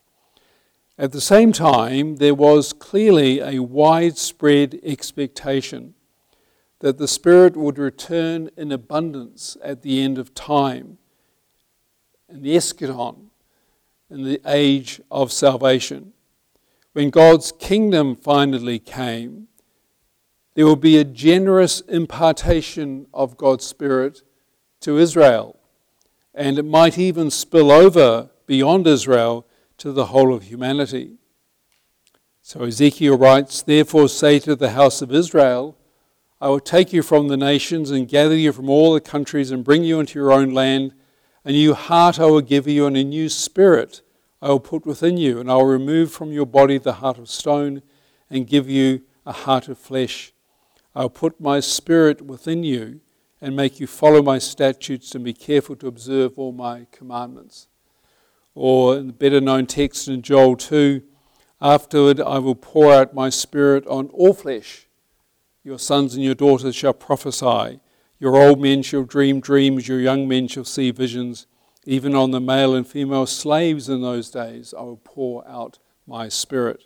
At 0.97 1.11
the 1.11 1.21
same 1.21 1.51
time, 1.51 2.17
there 2.17 2.33
was 2.33 2.71
clearly 2.71 3.41
a 3.41 3.59
widespread 3.61 4.79
expectation 4.81 5.93
that 6.79 6.97
the 6.97 7.07
Spirit 7.07 7.57
would 7.57 7.77
return 7.77 8.49
in 8.55 8.71
abundance 8.71 9.57
at 9.61 9.81
the 9.81 10.01
end 10.01 10.17
of 10.17 10.33
time, 10.33 10.97
in 12.29 12.43
the 12.43 12.55
eschaton, 12.55 13.29
in 14.09 14.23
the 14.23 14.39
age 14.45 15.01
of 15.11 15.33
salvation. 15.33 16.13
When 16.93 17.09
God's 17.09 17.51
kingdom 17.51 18.15
finally 18.15 18.79
came, 18.79 19.49
there 20.53 20.65
will 20.65 20.77
be 20.77 20.97
a 20.97 21.03
generous 21.03 21.81
impartation 21.81 23.07
of 23.13 23.35
God's 23.35 23.65
Spirit 23.65 24.21
to 24.79 24.97
Israel, 24.97 25.59
and 26.33 26.57
it 26.57 26.63
might 26.63 26.97
even 26.97 27.29
spill 27.29 27.69
over 27.69 28.29
beyond 28.47 28.87
Israel 28.87 29.45
to 29.85 29.91
the 29.91 30.07
whole 30.07 30.33
of 30.33 30.45
humanity. 30.45 31.11
So 32.41 32.63
Ezekiel 32.63 33.19
writes, 33.19 33.61
Therefore 33.61 34.09
say 34.09 34.39
to 34.39 34.55
the 34.55 34.71
house 34.71 35.03
of 35.03 35.13
Israel, 35.13 35.77
I 36.41 36.47
will 36.49 36.59
take 36.59 36.91
you 36.91 37.03
from 37.03 37.27
the 37.27 37.37
nations 37.37 37.91
and 37.91 38.07
gather 38.07 38.35
you 38.35 38.51
from 38.51 38.67
all 38.67 38.95
the 38.95 38.99
countries 38.99 39.51
and 39.51 39.63
bring 39.63 39.83
you 39.83 39.99
into 39.99 40.17
your 40.17 40.31
own 40.31 40.55
land. 40.55 40.95
A 41.43 41.51
new 41.51 41.75
heart 41.75 42.19
I 42.19 42.25
will 42.25 42.41
give 42.41 42.67
you, 42.67 42.87
and 42.87 42.97
a 42.97 43.03
new 43.03 43.29
spirit 43.29 44.01
I 44.41 44.47
will 44.47 44.59
put 44.59 44.87
within 44.87 45.17
you, 45.17 45.39
and 45.39 45.51
I 45.51 45.57
will 45.57 45.67
remove 45.67 46.11
from 46.11 46.31
your 46.31 46.47
body 46.47 46.79
the 46.79 46.93
heart 46.93 47.19
of 47.19 47.29
stone 47.29 47.83
and 48.27 48.47
give 48.47 48.67
you 48.67 49.03
a 49.23 49.33
heart 49.33 49.67
of 49.67 49.77
flesh. 49.77 50.33
I 50.95 51.03
will 51.03 51.11
put 51.11 51.39
my 51.39 51.59
spirit 51.59 52.23
within 52.23 52.63
you 52.63 53.01
and 53.39 53.55
make 53.55 53.79
you 53.79 53.85
follow 53.85 54.23
my 54.23 54.39
statutes 54.39 55.13
and 55.13 55.23
be 55.23 55.33
careful 55.33 55.75
to 55.75 55.85
observe 55.85 56.39
all 56.39 56.53
my 56.53 56.87
commandments 56.91 57.67
or 58.55 58.95
the 58.95 59.13
better 59.13 59.41
known 59.41 59.67
text 59.67 60.07
in 60.07 60.21
Joel 60.21 60.55
2 60.55 61.03
Afterward 61.61 62.19
I 62.19 62.39
will 62.39 62.55
pour 62.55 62.93
out 62.93 63.13
my 63.13 63.29
spirit 63.29 63.85
on 63.87 64.07
all 64.07 64.33
flesh. 64.33 64.87
Your 65.63 65.79
sons 65.79 66.15
and 66.15 66.23
your 66.23 66.35
daughters 66.35 66.75
shall 66.75 66.93
prophesy. 66.93 67.79
Your 68.19 68.35
old 68.35 68.61
men 68.61 68.81
shall 68.81 69.03
dream 69.03 69.39
dreams. 69.39 69.87
Your 69.87 69.99
young 69.99 70.27
men 70.27 70.47
shall 70.47 70.65
see 70.65 70.91
visions. 70.91 71.47
Even 71.85 72.15
on 72.15 72.31
the 72.31 72.41
male 72.41 72.75
and 72.75 72.87
female 72.87 73.25
slaves 73.25 73.89
in 73.89 74.01
those 74.01 74.29
days 74.29 74.73
I 74.77 74.81
will 74.81 75.01
pour 75.03 75.47
out 75.47 75.79
my 76.07 76.29
spirit. 76.29 76.83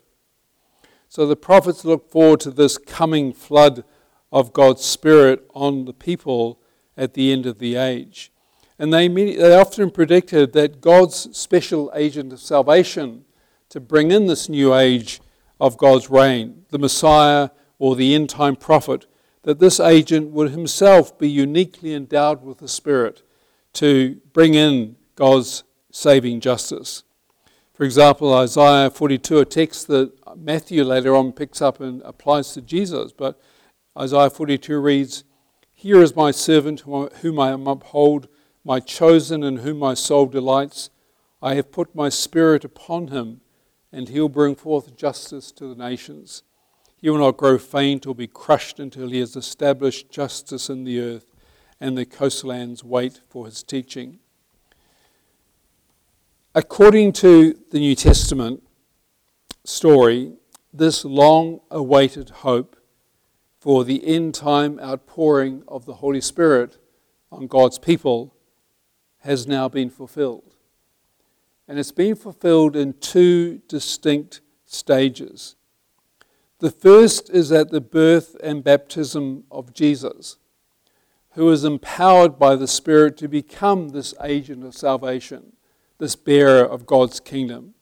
So 1.07 1.25
the 1.25 1.35
prophets 1.35 1.83
look 1.83 2.09
forward 2.09 2.39
to 2.41 2.51
this 2.51 2.77
coming 2.77 3.33
flood 3.33 3.83
of 4.31 4.53
God's 4.53 4.85
Spirit 4.85 5.43
on 5.55 5.85
the 5.85 5.93
people 5.93 6.61
at 6.95 7.15
the 7.15 7.31
end 7.31 7.45
of 7.45 7.57
the 7.59 7.75
age. 7.75 8.31
And 8.79 8.93
they, 8.93 9.09
they 9.09 9.55
often 9.55 9.91
predicted 9.91 10.53
that 10.53 10.79
God's 10.79 11.37
special 11.37 11.91
agent 11.93 12.31
of 12.31 12.39
salvation 12.39 13.25
to 13.67 13.81
bring 13.81 14.09
in 14.09 14.25
this 14.25 14.47
new 14.47 14.73
age 14.73 15.19
of 15.59 15.77
God's 15.77 16.09
reign, 16.09 16.63
the 16.69 16.79
Messiah 16.79 17.49
or 17.77 17.97
the 17.97 18.15
end 18.15 18.29
time 18.29 18.55
prophet, 18.55 19.05
that 19.43 19.59
this 19.59 19.81
agent 19.81 20.31
would 20.31 20.51
himself 20.51 21.17
be 21.19 21.29
uniquely 21.29 21.93
endowed 21.93 22.41
with 22.41 22.59
the 22.59 22.67
Spirit 22.69 23.21
to 23.73 24.15
bring 24.31 24.53
in 24.53 24.95
God's 25.15 25.63
saving 25.91 26.39
justice. 26.39 27.03
For 27.73 27.83
example, 27.83 28.33
Isaiah 28.33 28.89
42, 28.89 29.39
a 29.39 29.45
text 29.45 29.87
that 29.87 30.11
Matthew 30.37 30.83
later 30.83 31.15
on 31.15 31.33
picks 31.33 31.61
up 31.61 31.81
and 31.81 32.01
applies 32.03 32.53
to 32.53 32.61
Jesus, 32.61 33.11
but 33.11 33.39
Isaiah 33.97 34.29
42 34.29 34.79
reads, 34.79 35.23
Here 35.73 36.01
is 36.01 36.15
my 36.15 36.31
servant 36.31 36.81
whom 36.81 37.39
I 37.39 37.51
uphold 37.51 38.27
my 38.69 38.79
chosen 38.79 39.41
in 39.41 39.57
whom 39.57 39.79
my 39.79 39.95
soul 39.95 40.27
delights. 40.27 40.91
I 41.41 41.55
have 41.55 41.71
put 41.71 41.95
my 41.95 42.07
spirit 42.07 42.63
upon 42.63 43.07
him, 43.07 43.41
and 43.91 44.07
he'll 44.07 44.29
bring 44.29 44.53
forth 44.53 44.95
justice 44.95 45.51
to 45.53 45.73
the 45.73 45.89
nations. 45.89 46.43
He 46.95 47.09
will 47.09 47.17
not 47.17 47.35
grow 47.35 47.57
faint 47.57 48.05
or 48.05 48.13
be 48.13 48.27
crushed 48.27 48.79
until 48.79 49.09
he 49.09 49.21
has 49.21 49.35
established 49.35 50.11
justice 50.11 50.69
in 50.69 50.83
the 50.83 50.99
earth, 50.99 51.33
and 51.81 51.97
the 51.97 52.05
coastlands 52.05 52.83
wait 52.83 53.21
for 53.27 53.47
his 53.47 53.63
teaching. 53.63 54.19
According 56.53 57.13
to 57.13 57.59
the 57.71 57.79
New 57.79 57.95
Testament 57.95 58.61
story, 59.63 60.33
this 60.71 61.03
long 61.03 61.61
awaited 61.71 62.29
hope 62.29 62.75
for 63.59 63.83
the 63.83 64.05
end 64.05 64.35
time 64.35 64.79
outpouring 64.79 65.63
of 65.67 65.87
the 65.87 65.95
Holy 65.95 66.21
Spirit 66.21 66.77
on 67.31 67.47
God's 67.47 67.79
people 67.79 68.35
has 69.19 69.47
now 69.47 69.67
been 69.69 69.89
fulfilled. 69.89 70.55
And 71.67 71.77
it's 71.77 71.91
been 71.91 72.15
fulfilled 72.15 72.75
in 72.75 72.93
two 72.93 73.61
distinct 73.67 74.41
stages. 74.65 75.55
The 76.59 76.71
first 76.71 77.29
is 77.29 77.51
at 77.51 77.69
the 77.69 77.81
birth 77.81 78.35
and 78.43 78.63
baptism 78.63 79.43
of 79.51 79.73
Jesus, 79.73 80.37
who 81.31 81.49
is 81.51 81.63
empowered 81.63 82.37
by 82.37 82.55
the 82.55 82.67
Spirit 82.67 83.17
to 83.17 83.27
become 83.27 83.89
this 83.89 84.13
agent 84.23 84.65
of 84.65 84.75
salvation, 84.75 85.53
this 85.99 86.15
bearer 86.15 86.63
of 86.65 86.85
God's 86.85 87.19
kingdom. 87.19 87.75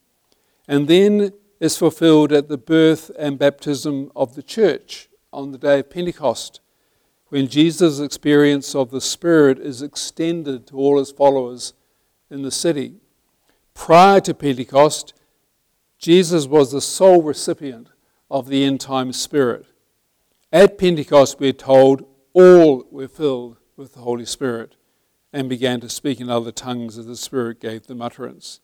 And 0.67 0.88
then 0.88 1.32
is 1.60 1.77
fulfilled 1.77 2.32
at 2.32 2.50
the 2.50 2.58
birth 2.58 3.10
and 3.17 3.39
baptism 3.39 4.12
of 4.15 4.36
the 4.36 4.44
church 4.44 5.10
on 5.34 5.51
the 5.51 5.58
day 5.58 5.79
of 5.79 5.89
Pentecost, 5.89 6.62
when 7.29 7.48
Jesus' 7.48 8.00
experience 8.00 8.74
of 8.74 8.91
the 8.91 9.01
Spirit 9.01 9.60
is 9.60 9.81
extended 9.81 10.67
to 10.67 10.77
all 10.77 10.98
his 10.98 11.12
followers 11.12 11.74
in 12.29 12.41
the 12.41 12.51
city. 12.51 12.96
Prior 13.74 14.19
to 14.22 14.34
Pentecost, 14.34 15.13
Jesus 16.00 16.48
was 16.48 16.72
the 16.72 16.81
sole 16.81 17.22
recipient 17.22 17.89
of 18.29 18.48
the 18.48 18.63
end 18.63 18.79
time 18.79 19.12
Spirit. 19.12 19.65
At 20.51 20.77
Pentecost, 20.77 21.39
we're 21.39 21.53
told 21.53 22.05
all 22.34 22.86
were 22.91 23.07
filled 23.07 23.57
with 23.75 23.93
the 23.93 24.00
Holy 24.00 24.25
Spirit 24.25 24.75
and 25.34 25.50
began 25.50 25.81
to 25.81 25.89
speak 25.89 26.22
in 26.22 26.29
other 26.29 26.51
tongues 26.51 26.98
as 26.98 27.07
the 27.07 27.15
Spirit 27.15 27.60
gave 27.60 27.88
them 27.88 28.01
utterance. 28.01 28.62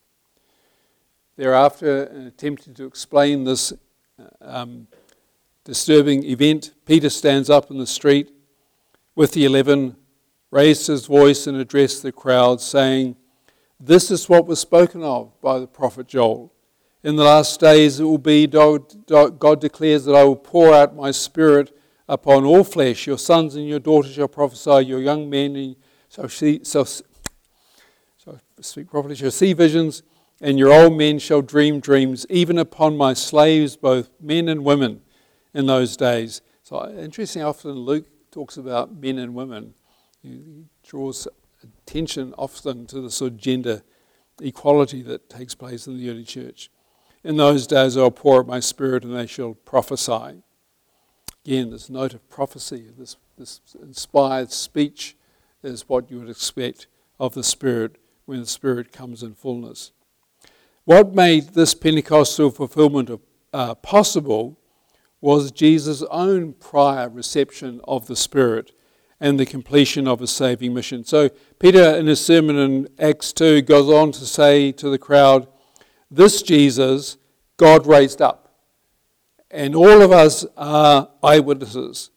Thereafter, 1.35 2.05
in 2.05 2.27
attempting 2.27 2.73
to 2.75 2.85
explain 2.85 3.43
this 3.43 3.73
um, 4.39 4.87
disturbing 5.63 6.23
event, 6.23 6.73
Peter 6.85 7.09
stands 7.09 7.49
up 7.49 7.69
in 7.69 7.77
the 7.77 7.87
street 7.87 8.31
with 9.15 9.31
the 9.33 9.45
eleven, 9.45 9.95
raised 10.51 10.87
his 10.87 11.05
voice 11.05 11.47
and 11.47 11.57
addressed 11.57 12.03
the 12.03 12.11
crowd, 12.11 12.61
saying, 12.61 13.15
This 13.79 14.11
is 14.11 14.29
what 14.29 14.45
was 14.45 14.59
spoken 14.59 15.03
of 15.03 15.39
by 15.41 15.59
the 15.59 15.67
prophet 15.67 16.07
Joel. 16.07 16.53
In 17.03 17.15
the 17.15 17.23
last 17.23 17.59
days 17.59 17.99
it 17.99 18.03
will 18.03 18.17
be, 18.17 18.47
God 18.47 19.59
declares 19.59 20.05
that 20.05 20.15
I 20.15 20.23
will 20.23 20.37
pour 20.37 20.73
out 20.73 20.95
my 20.95 21.11
spirit 21.11 21.77
upon 22.07 22.45
all 22.45 22.63
flesh. 22.63 23.07
Your 23.07 23.17
sons 23.17 23.55
and 23.55 23.67
your 23.67 23.79
daughters 23.79 24.13
shall 24.13 24.27
prophesy, 24.27 24.85
your 24.85 25.01
young 25.01 25.29
men 25.29 25.75
shall 26.09 26.29
see, 26.29 26.61
shall, 26.63 26.85
shall 26.85 28.39
speak 28.61 28.89
properly, 28.89 29.15
shall 29.15 29.31
see 29.31 29.53
visions, 29.53 30.03
and 30.39 30.57
your 30.57 30.71
old 30.71 30.97
men 30.97 31.19
shall 31.19 31.41
dream 31.41 31.79
dreams, 31.79 32.25
even 32.29 32.57
upon 32.57 32.95
my 32.95 33.13
slaves, 33.13 33.75
both 33.75 34.09
men 34.21 34.47
and 34.47 34.63
women, 34.63 35.01
in 35.53 35.65
those 35.65 35.97
days. 35.97 36.41
So 36.61 36.89
interesting, 36.97 37.43
often 37.43 37.71
Luke 37.71 38.05
talks 38.33 38.57
about 38.57 38.93
men 38.93 39.17
and 39.17 39.35
women. 39.35 39.75
He 40.21 40.65
draws 40.83 41.27
attention 41.63 42.33
often 42.37 42.87
to 42.87 42.99
the 42.99 43.11
sort 43.11 43.33
of 43.33 43.37
gender 43.37 43.83
equality 44.41 45.01
that 45.03 45.29
takes 45.29 45.53
place 45.53 45.85
in 45.87 45.97
the 45.97 46.09
early 46.09 46.23
church. 46.23 46.69
In 47.23 47.37
those 47.37 47.67
days 47.67 47.95
I'll 47.95 48.11
pour 48.11 48.39
out 48.39 48.47
my 48.47 48.59
spirit 48.59 49.03
and 49.03 49.15
they 49.15 49.27
shall 49.27 49.53
prophesy. 49.53 50.41
Again, 51.45 51.69
this 51.69 51.89
note 51.89 52.13
of 52.13 52.27
prophecy, 52.29 52.87
this, 52.97 53.17
this 53.37 53.61
inspired 53.81 54.51
speech 54.51 55.15
is 55.61 55.87
what 55.87 56.09
you 56.09 56.19
would 56.19 56.29
expect 56.29 56.87
of 57.19 57.33
the 57.33 57.43
Spirit 57.43 57.97
when 58.25 58.39
the 58.39 58.45
Spirit 58.47 58.91
comes 58.91 59.23
in 59.23 59.33
fullness. 59.33 59.91
What 60.85 61.13
made 61.13 61.49
this 61.49 61.73
Pentecostal 61.73 62.51
fulfillment 62.51 63.09
of, 63.09 63.21
uh, 63.51 63.75
possible 63.75 64.57
was 65.23 65.53
Jesus' 65.53 66.03
own 66.11 66.51
prior 66.51 67.07
reception 67.07 67.79
of 67.85 68.07
the 68.07 68.15
Spirit 68.15 68.73
and 69.21 69.39
the 69.39 69.45
completion 69.45 70.05
of 70.05 70.19
his 70.19 70.31
saving 70.31 70.73
mission. 70.73 71.05
So, 71.05 71.29
Peter, 71.59 71.95
in 71.95 72.07
his 72.07 72.19
sermon 72.19 72.57
in 72.57 72.89
Acts 72.99 73.31
2, 73.31 73.61
goes 73.61 73.87
on 73.87 74.11
to 74.11 74.25
say 74.25 74.73
to 74.73 74.89
the 74.89 74.97
crowd, 74.97 75.47
This 76.11 76.41
Jesus 76.41 77.15
God 77.55 77.87
raised 77.87 78.21
up, 78.21 78.53
and 79.49 79.75
all 79.75 80.01
of 80.01 80.11
us 80.11 80.45
are 80.57 81.09
eyewitnesses. 81.23 82.09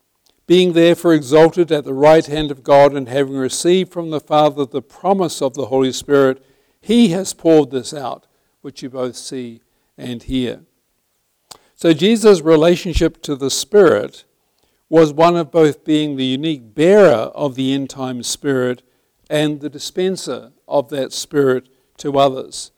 Being 0.48 0.72
therefore 0.72 1.14
exalted 1.14 1.70
at 1.70 1.84
the 1.84 1.94
right 1.94 2.26
hand 2.26 2.50
of 2.50 2.64
God, 2.64 2.92
and 2.92 3.08
having 3.08 3.36
received 3.36 3.92
from 3.92 4.10
the 4.10 4.18
Father 4.18 4.66
the 4.66 4.82
promise 4.82 5.40
of 5.40 5.54
the 5.54 5.66
Holy 5.66 5.92
Spirit, 5.92 6.44
he 6.80 7.10
has 7.10 7.34
poured 7.34 7.70
this 7.70 7.94
out, 7.94 8.26
which 8.62 8.82
you 8.82 8.90
both 8.90 9.14
see 9.14 9.60
and 9.96 10.24
hear. 10.24 10.62
So, 11.76 11.92
Jesus' 11.92 12.40
relationship 12.40 13.22
to 13.22 13.36
the 13.36 13.50
Spirit 13.50 14.24
was 14.88 15.12
one 15.12 15.36
of 15.36 15.50
both 15.50 15.84
being 15.84 16.16
the 16.16 16.24
unique 16.24 16.74
bearer 16.74 17.30
of 17.34 17.54
the 17.54 17.72
end 17.72 17.90
time 17.90 18.22
Spirit 18.22 18.82
and 19.28 19.60
the 19.60 19.68
dispenser 19.68 20.52
of 20.68 20.88
that 20.90 21.12
Spirit 21.12 21.68
to 21.98 22.18
others. 22.18 22.70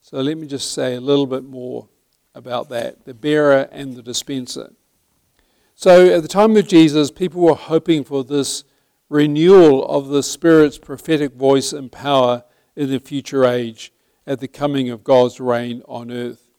So 0.00 0.20
let 0.20 0.36
me 0.36 0.46
just 0.46 0.72
say 0.72 0.94
a 0.94 1.00
little 1.00 1.26
bit 1.26 1.44
more 1.44 1.88
about 2.34 2.68
that 2.70 3.04
the 3.04 3.14
bearer 3.14 3.68
and 3.70 3.94
the 3.94 4.02
dispenser. 4.02 4.72
So 5.74 6.14
at 6.14 6.22
the 6.22 6.28
time 6.28 6.56
of 6.56 6.68
Jesus, 6.68 7.10
people 7.10 7.42
were 7.42 7.54
hoping 7.54 8.04
for 8.04 8.24
this 8.24 8.64
renewal 9.08 9.86
of 9.86 10.08
the 10.08 10.22
Spirit's 10.22 10.78
prophetic 10.78 11.34
voice 11.34 11.72
and 11.72 11.90
power 11.90 12.44
in 12.76 12.90
the 12.90 12.98
future 12.98 13.44
age 13.44 13.92
at 14.26 14.40
the 14.40 14.48
coming 14.48 14.88
of 14.90 15.04
God's 15.04 15.40
reign 15.40 15.82
on 15.86 16.10
earth. 16.10 16.51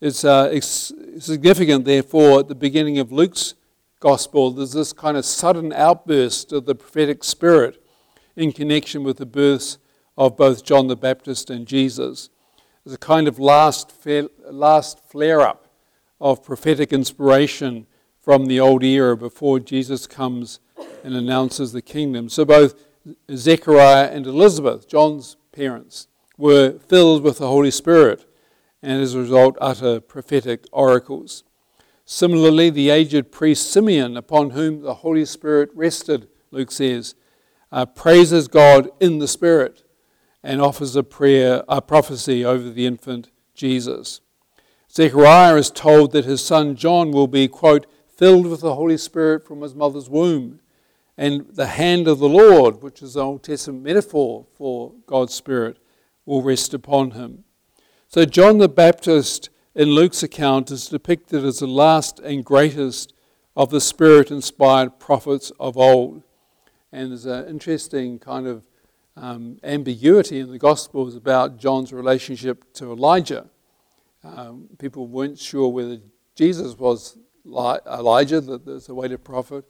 It's, 0.00 0.24
uh, 0.24 0.48
it's 0.50 0.92
significant, 1.18 1.84
therefore, 1.84 2.40
at 2.40 2.48
the 2.48 2.54
beginning 2.54 2.98
of 2.98 3.12
Luke's 3.12 3.52
gospel, 4.00 4.50
there's 4.50 4.72
this 4.72 4.94
kind 4.94 5.18
of 5.18 5.26
sudden 5.26 5.74
outburst 5.74 6.54
of 6.54 6.64
the 6.64 6.74
prophetic 6.74 7.22
spirit 7.22 7.84
in 8.34 8.50
connection 8.50 9.04
with 9.04 9.18
the 9.18 9.26
births 9.26 9.76
of 10.16 10.38
both 10.38 10.64
John 10.64 10.86
the 10.86 10.96
Baptist 10.96 11.50
and 11.50 11.66
Jesus. 11.66 12.30
There's 12.82 12.94
a 12.94 12.98
kind 12.98 13.28
of 13.28 13.38
last, 13.38 13.92
last 14.50 15.04
flare 15.04 15.42
up 15.42 15.68
of 16.18 16.42
prophetic 16.42 16.94
inspiration 16.94 17.86
from 18.22 18.46
the 18.46 18.58
old 18.58 18.82
era 18.82 19.18
before 19.18 19.60
Jesus 19.60 20.06
comes 20.06 20.60
and 21.04 21.14
announces 21.14 21.72
the 21.72 21.82
kingdom. 21.82 22.30
So 22.30 22.46
both 22.46 22.74
Zechariah 23.34 24.08
and 24.10 24.26
Elizabeth, 24.26 24.88
John's 24.88 25.36
parents, 25.52 26.08
were 26.38 26.78
filled 26.78 27.22
with 27.22 27.36
the 27.36 27.48
Holy 27.48 27.70
Spirit 27.70 28.24
and 28.82 29.00
as 29.00 29.14
a 29.14 29.20
result 29.20 29.56
utter 29.60 30.00
prophetic 30.00 30.64
oracles. 30.72 31.44
Similarly, 32.04 32.70
the 32.70 32.90
aged 32.90 33.30
priest 33.30 33.70
Simeon, 33.70 34.16
upon 34.16 34.50
whom 34.50 34.82
the 34.82 34.94
Holy 34.94 35.24
Spirit 35.24 35.70
rested, 35.74 36.28
Luke 36.50 36.72
says, 36.72 37.14
uh, 37.70 37.86
praises 37.86 38.48
God 38.48 38.88
in 38.98 39.18
the 39.18 39.28
Spirit 39.28 39.84
and 40.42 40.60
offers 40.60 40.96
a 40.96 41.02
prayer, 41.02 41.62
a 41.68 41.80
prophecy 41.80 42.44
over 42.44 42.70
the 42.70 42.86
infant 42.86 43.30
Jesus. 43.54 44.20
Zechariah 44.90 45.56
is 45.56 45.70
told 45.70 46.12
that 46.12 46.24
his 46.24 46.44
son 46.44 46.74
John 46.74 47.12
will 47.12 47.28
be, 47.28 47.46
quote, 47.46 47.86
filled 48.08 48.46
with 48.46 48.60
the 48.60 48.74
Holy 48.74 48.96
Spirit 48.96 49.46
from 49.46 49.62
his 49.62 49.74
mother's 49.74 50.10
womb. 50.10 50.60
And 51.16 51.46
the 51.50 51.66
hand 51.66 52.08
of 52.08 52.18
the 52.18 52.28
Lord, 52.28 52.82
which 52.82 53.02
is 53.02 53.14
an 53.14 53.22
Old 53.22 53.42
Testament 53.42 53.84
metaphor 53.84 54.46
for 54.54 54.94
God's 55.06 55.34
Spirit, 55.34 55.78
will 56.24 56.42
rest 56.42 56.74
upon 56.74 57.12
him. 57.12 57.44
So 58.12 58.24
John 58.24 58.58
the 58.58 58.68
Baptist 58.68 59.50
in 59.72 59.90
Luke's 59.90 60.24
account 60.24 60.72
is 60.72 60.88
depicted 60.88 61.44
as 61.44 61.60
the 61.60 61.68
last 61.68 62.18
and 62.18 62.44
greatest 62.44 63.14
of 63.54 63.70
the 63.70 63.80
spirit 63.80 64.32
inspired 64.32 64.98
prophets 64.98 65.52
of 65.60 65.76
old. 65.78 66.24
And 66.90 67.12
there's 67.12 67.24
an 67.24 67.46
interesting 67.46 68.18
kind 68.18 68.48
of 68.48 68.66
um, 69.16 69.58
ambiguity 69.62 70.40
in 70.40 70.50
the 70.50 70.58
Gospels 70.58 71.14
about 71.14 71.56
John's 71.56 71.92
relationship 71.92 72.64
to 72.72 72.90
Elijah. 72.90 73.46
Um, 74.24 74.68
people 74.80 75.06
weren't 75.06 75.38
sure 75.38 75.68
whether 75.68 75.98
Jesus 76.34 76.76
was 76.76 77.16
Elijah, 77.46 78.40
that 78.40 78.66
there's 78.66 78.88
a 78.88 78.92
awaited 78.92 79.22
prophet. 79.22 79.64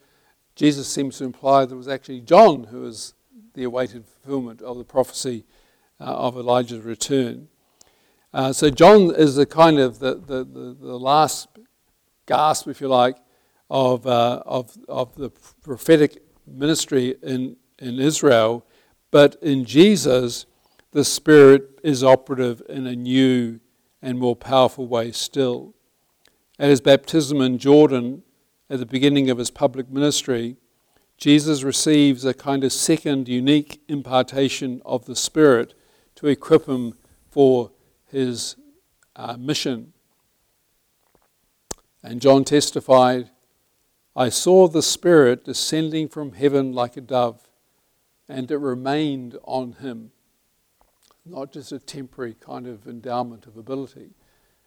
Jesus 0.55 0.89
seems 0.89 1.19
to 1.19 1.25
imply 1.25 1.67
that 1.67 1.75
it 1.75 1.77
was 1.77 1.89
actually 1.89 2.23
John 2.23 2.65
who 2.65 2.81
was 2.81 3.13
the 3.53 3.65
awaited 3.65 4.07
fulfillment 4.07 4.63
of 4.63 4.79
the 4.79 4.85
prophecy 4.85 5.45
uh, 6.01 6.05
of 6.05 6.39
Elijah's 6.39 6.81
return. 6.81 7.49
Uh, 8.33 8.53
so 8.53 8.71
John 8.71 9.15
is 9.15 9.35
the 9.35 9.47
kind 9.47 9.79
of 9.79 9.99
the, 9.99 10.15
the, 10.15 10.45
the, 10.45 10.77
the 10.81 10.99
last 10.99 11.49
gasp, 12.27 12.69
if 12.69 12.81
you 12.81 12.89
like, 12.89 13.17
of, 13.69 14.07
uh, 14.07 14.43
of, 14.47 14.77
of 14.89 15.15
the 15.17 15.31
prophetic 15.63 16.23
ministry 16.47 17.17
in, 17.23 17.57
in 17.79 17.99
Israel. 17.99 18.65
But 19.11 19.37
in 19.43 19.65
Jesus, 19.65 20.47
the 20.93 21.05
Spirit 21.05 21.81
is 21.83 22.05
operative 22.05 22.63
in 22.69 22.87
a 22.87 22.95
new 22.95 23.61
and 24.03 24.19
more 24.19 24.37
powerful 24.37 24.87
way 24.87 25.13
still. 25.13 25.75
At 26.59 26.71
his 26.71 26.81
baptism 26.81 27.41
in 27.41 27.59
Jordan, 27.59 28.23
at 28.69 28.79
the 28.79 28.87
beginning 28.87 29.29
of 29.31 29.39
his 29.39 29.51
public 29.51 29.91
ministry, 29.91 30.57
Jesus 31.17 31.63
receives 31.63 32.25
a 32.25 32.33
kind 32.33 32.65
of 32.65 32.73
second 32.73 33.29
unique 33.29 33.83
impartation 33.89 34.81
of 34.87 35.07
the 35.07 35.17
Spirit 35.17 35.75
to 36.15 36.29
equip 36.29 36.67
him 36.67 36.95
for 37.29 37.73
his 38.11 38.57
uh, 39.17 39.37
mission. 39.37 39.93
And 42.03 42.21
John 42.21 42.45
testified, 42.45 43.31
I 44.17 44.29
saw 44.29 44.69
the 44.69 44.83
Spirit 44.83 45.45
descending 45.45 46.09
from 46.09 46.33
heaven 46.33 46.73
like 46.73 46.97
a 46.97 47.01
dove, 47.01 47.49
and 48.29 48.51
it 48.51 48.59
remained 48.59 49.37
on 49.45 49.73
him. 49.75 50.11
Not 51.25 51.53
just 51.53 51.73
a 51.73 51.79
temporary 51.79 52.35
kind 52.35 52.67
of 52.67 52.87
endowment 52.87 53.47
of 53.47 53.57
ability, 53.57 54.11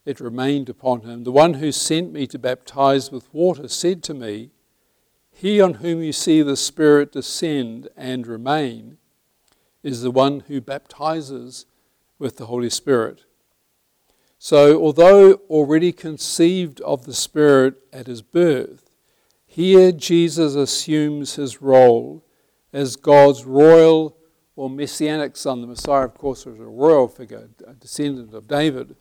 it 0.06 0.20
remained 0.20 0.70
upon 0.70 1.02
him. 1.02 1.24
The 1.24 1.32
one 1.32 1.56
who 1.56 1.72
sent 1.72 2.14
me 2.14 2.28
to 2.28 2.40
baptize 2.40 3.12
with 3.12 3.34
water 3.34 3.68
said 3.68 4.04
to 4.04 4.14
me, 4.14 4.52
He 5.32 5.60
on 5.60 5.76
whom 5.76 6.02
you 6.02 6.14
see 6.14 6.42
the 6.42 6.58
Spirit 6.58 7.12
descend 7.12 7.90
and 7.98 8.28
remain 8.28 8.98
is 9.82 10.02
the 10.02 10.12
one 10.12 10.42
who 10.42 10.62
baptizes 10.62 11.66
with 12.20 12.38
the 12.38 12.46
Holy 12.46 12.70
Spirit. 12.70 13.26
So, 14.46 14.84
although 14.84 15.36
already 15.50 15.94
conceived 15.94 16.82
of 16.82 17.06
the 17.06 17.14
Spirit 17.14 17.76
at 17.94 18.08
his 18.08 18.22
birth, 18.22 18.90
here 19.46 19.94
Jesus 19.94 20.56
assumes 20.56 21.36
his 21.36 21.62
role 21.62 22.26
as 22.74 22.98
God's 22.98 23.46
royal 23.46 24.18
or 24.58 24.70
messianic 24.70 25.38
son. 25.38 25.62
The 25.62 25.68
Messiah, 25.68 26.04
of 26.04 26.16
course, 26.16 26.46
was 26.46 26.60
a 26.60 26.66
royal 26.66 27.08
figure, 27.08 27.48
a 27.66 27.74
descendant 27.74 28.34
of 28.34 28.50
David. 28.50 28.98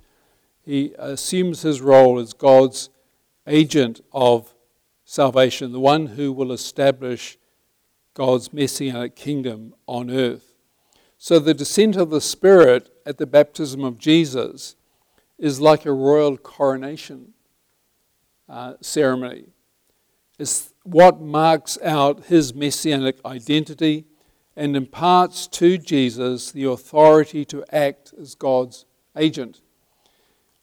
He 0.64 0.94
assumes 0.96 1.62
his 1.62 1.80
role 1.80 2.20
as 2.20 2.34
God's 2.34 2.90
agent 3.44 4.00
of 4.12 4.54
salvation, 5.04 5.72
the 5.72 5.80
one 5.80 6.06
who 6.06 6.30
will 6.30 6.52
establish 6.52 7.36
God's 8.14 8.52
messianic 8.52 9.16
kingdom 9.16 9.74
on 9.88 10.08
earth. 10.08 10.54
So, 11.18 11.40
the 11.40 11.52
descent 11.52 11.96
of 11.96 12.10
the 12.10 12.20
Spirit 12.20 12.90
at 13.04 13.18
the 13.18 13.26
baptism 13.26 13.82
of 13.82 13.98
Jesus 13.98 14.76
is 15.42 15.60
like 15.60 15.84
a 15.84 15.92
royal 15.92 16.36
coronation 16.36 17.34
uh, 18.48 18.74
ceremony. 18.80 19.46
It's 20.38 20.72
what 20.84 21.20
marks 21.20 21.76
out 21.82 22.26
his 22.26 22.54
messianic 22.54 23.18
identity 23.24 24.06
and 24.56 24.76
imparts 24.76 25.48
to 25.48 25.78
Jesus 25.78 26.52
the 26.52 26.64
authority 26.64 27.44
to 27.46 27.64
act 27.74 28.14
as 28.20 28.36
God's 28.36 28.84
agent. 29.16 29.60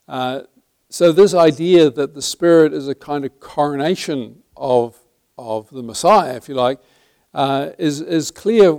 Uh, 0.07 0.43
so, 0.89 1.11
this 1.11 1.33
idea 1.33 1.89
that 1.89 2.15
the 2.15 2.21
Spirit 2.21 2.73
is 2.73 2.87
a 2.87 2.95
kind 2.95 3.25
of 3.25 3.37
coronation 3.41 4.41
of 4.55 4.97
of 5.37 5.69
the 5.71 5.83
Messiah, 5.83 6.35
if 6.35 6.47
you 6.47 6.55
like, 6.55 6.79
uh, 7.33 7.71
is, 7.77 8.01
is 8.01 8.31
clear 8.31 8.73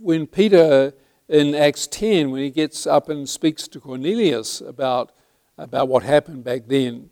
when 0.00 0.26
Peter 0.26 0.94
in 1.28 1.54
Acts 1.54 1.86
10, 1.86 2.30
when 2.30 2.42
he 2.42 2.50
gets 2.50 2.86
up 2.86 3.08
and 3.08 3.28
speaks 3.28 3.66
to 3.68 3.80
Cornelius 3.80 4.60
about, 4.60 5.12
about 5.56 5.88
what 5.88 6.02
happened 6.02 6.44
back 6.44 6.62
then. 6.66 7.10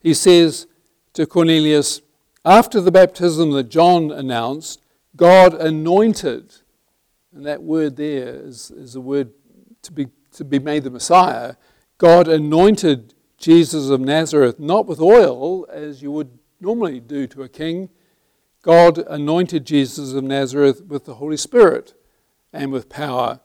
He 0.00 0.14
says 0.14 0.66
to 1.14 1.26
Cornelius, 1.26 2.00
After 2.44 2.80
the 2.80 2.90
baptism 2.90 3.52
that 3.52 3.68
John 3.68 4.10
announced, 4.10 4.82
God 5.16 5.54
anointed, 5.54 6.54
and 7.34 7.46
that 7.46 7.62
word 7.62 7.96
there 7.96 8.28
is, 8.28 8.70
is 8.70 8.94
a 8.94 9.00
word 9.00 9.30
to 9.82 9.92
be, 9.92 10.08
to 10.32 10.44
be 10.44 10.58
made 10.58 10.84
the 10.84 10.90
Messiah. 10.90 11.56
God 11.98 12.28
anointed 12.28 13.14
Jesus 13.38 13.90
of 13.90 14.00
Nazareth, 14.00 14.58
not 14.58 14.86
with 14.86 15.00
oil, 15.00 15.66
as 15.70 16.02
you 16.02 16.10
would 16.12 16.38
normally 16.60 17.00
do 17.00 17.26
to 17.26 17.42
a 17.42 17.48
king. 17.48 17.90
God 18.62 18.98
anointed 18.98 19.66
Jesus 19.66 20.12
of 20.12 20.24
Nazareth 20.24 20.82
with 20.86 21.04
the 21.04 21.14
Holy 21.14 21.36
Spirit 21.36 21.94
and 22.52 22.72
with 22.72 22.88
power, 22.88 23.40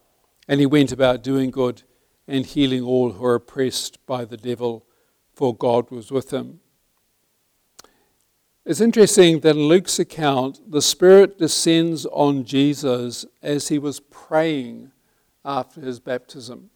and 0.47 0.59
he 0.59 0.65
went 0.65 0.91
about 0.91 1.23
doing 1.23 1.49
good 1.49 1.83
and 2.27 2.45
healing 2.45 2.83
all 2.83 3.13
who 3.13 3.25
are 3.25 3.35
oppressed 3.35 4.05
by 4.05 4.25
the 4.25 4.37
devil, 4.37 4.85
for 5.33 5.55
God 5.55 5.89
was 5.91 6.11
with 6.11 6.31
him. 6.31 6.59
It's 8.65 8.81
interesting 8.81 9.39
that 9.39 9.55
in 9.55 9.63
Luke's 9.63 9.97
account, 9.97 10.59
the 10.69 10.81
Spirit 10.81 11.37
descends 11.37 12.05
on 12.07 12.43
Jesus 12.43 13.25
as 13.41 13.69
he 13.69 13.79
was 13.79 14.01
praying 14.01 14.91
after 15.45 15.79
his 15.79 16.01
baptism. 16.01 16.69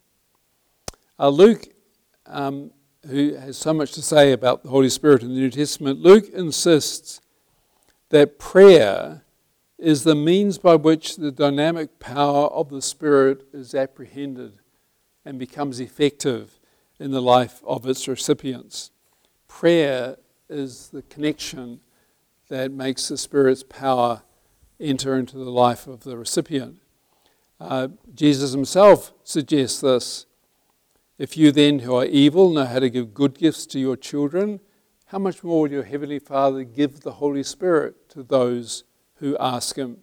Uh, 1.19 1.27
Luke, 1.27 1.67
um, 2.27 2.71
who 3.05 3.35
has 3.35 3.57
so 3.57 3.73
much 3.73 3.91
to 3.91 4.01
say 4.01 4.31
about 4.31 4.63
the 4.63 4.69
Holy 4.69 4.87
Spirit 4.87 5.21
in 5.21 5.29
the 5.29 5.35
New 5.35 5.49
Testament, 5.49 5.99
Luke 5.99 6.29
insists 6.29 7.19
that 8.07 8.39
prayer 8.39 9.25
is 9.77 10.05
the 10.05 10.15
means 10.15 10.57
by 10.57 10.75
which 10.75 11.17
the 11.17 11.31
dynamic 11.31 11.99
power 11.99 12.47
of 12.47 12.69
the 12.69 12.81
Spirit 12.81 13.43
is 13.51 13.75
apprehended 13.75 14.60
and 15.25 15.37
becomes 15.37 15.79
effective 15.79 16.59
in 16.99 17.11
the 17.11 17.21
life 17.21 17.61
of 17.65 17.85
its 17.85 18.07
recipients. 18.07 18.91
Prayer 19.47 20.17
is 20.49 20.89
the 20.89 21.01
connection 21.03 21.79
that 22.49 22.71
makes 22.71 23.07
the 23.07 23.17
Spirit's 23.17 23.63
power 23.63 24.23
enter 24.79 25.15
into 25.15 25.37
the 25.37 25.51
life 25.51 25.87
of 25.87 26.03
the 26.03 26.17
recipient. 26.17 26.77
Uh, 27.59 27.89
Jesus 28.13 28.51
himself 28.51 29.13
suggests 29.23 29.81
this. 29.81 30.25
If 31.17 31.37
you 31.37 31.51
then, 31.51 31.79
who 31.79 31.95
are 31.95 32.05
evil, 32.05 32.49
know 32.49 32.65
how 32.65 32.79
to 32.79 32.89
give 32.89 33.13
good 33.13 33.37
gifts 33.37 33.67
to 33.67 33.79
your 33.79 33.95
children, 33.95 34.59
how 35.05 35.19
much 35.19 35.43
more 35.43 35.61
will 35.61 35.71
your 35.71 35.83
Heavenly 35.83 36.19
Father 36.19 36.63
give 36.63 37.01
the 37.01 37.13
Holy 37.13 37.43
Spirit 37.43 38.09
to 38.09 38.23
those 38.23 38.83
who 39.15 39.37
ask 39.37 39.75
him. 39.75 39.97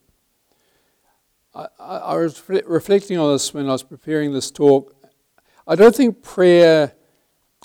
I, 1.54 1.66
I, 1.81 2.16
was 2.16 2.40
reflecting 2.48 3.18
on 3.18 3.33
this 3.33 3.52
when 3.52 3.68
I 3.68 3.72
was 3.72 3.83
preparing 3.83 4.33
this 4.33 4.50
talk. 4.50 4.94
I 5.70 5.74
don't 5.74 5.94
think 5.94 6.22
prayer 6.22 6.94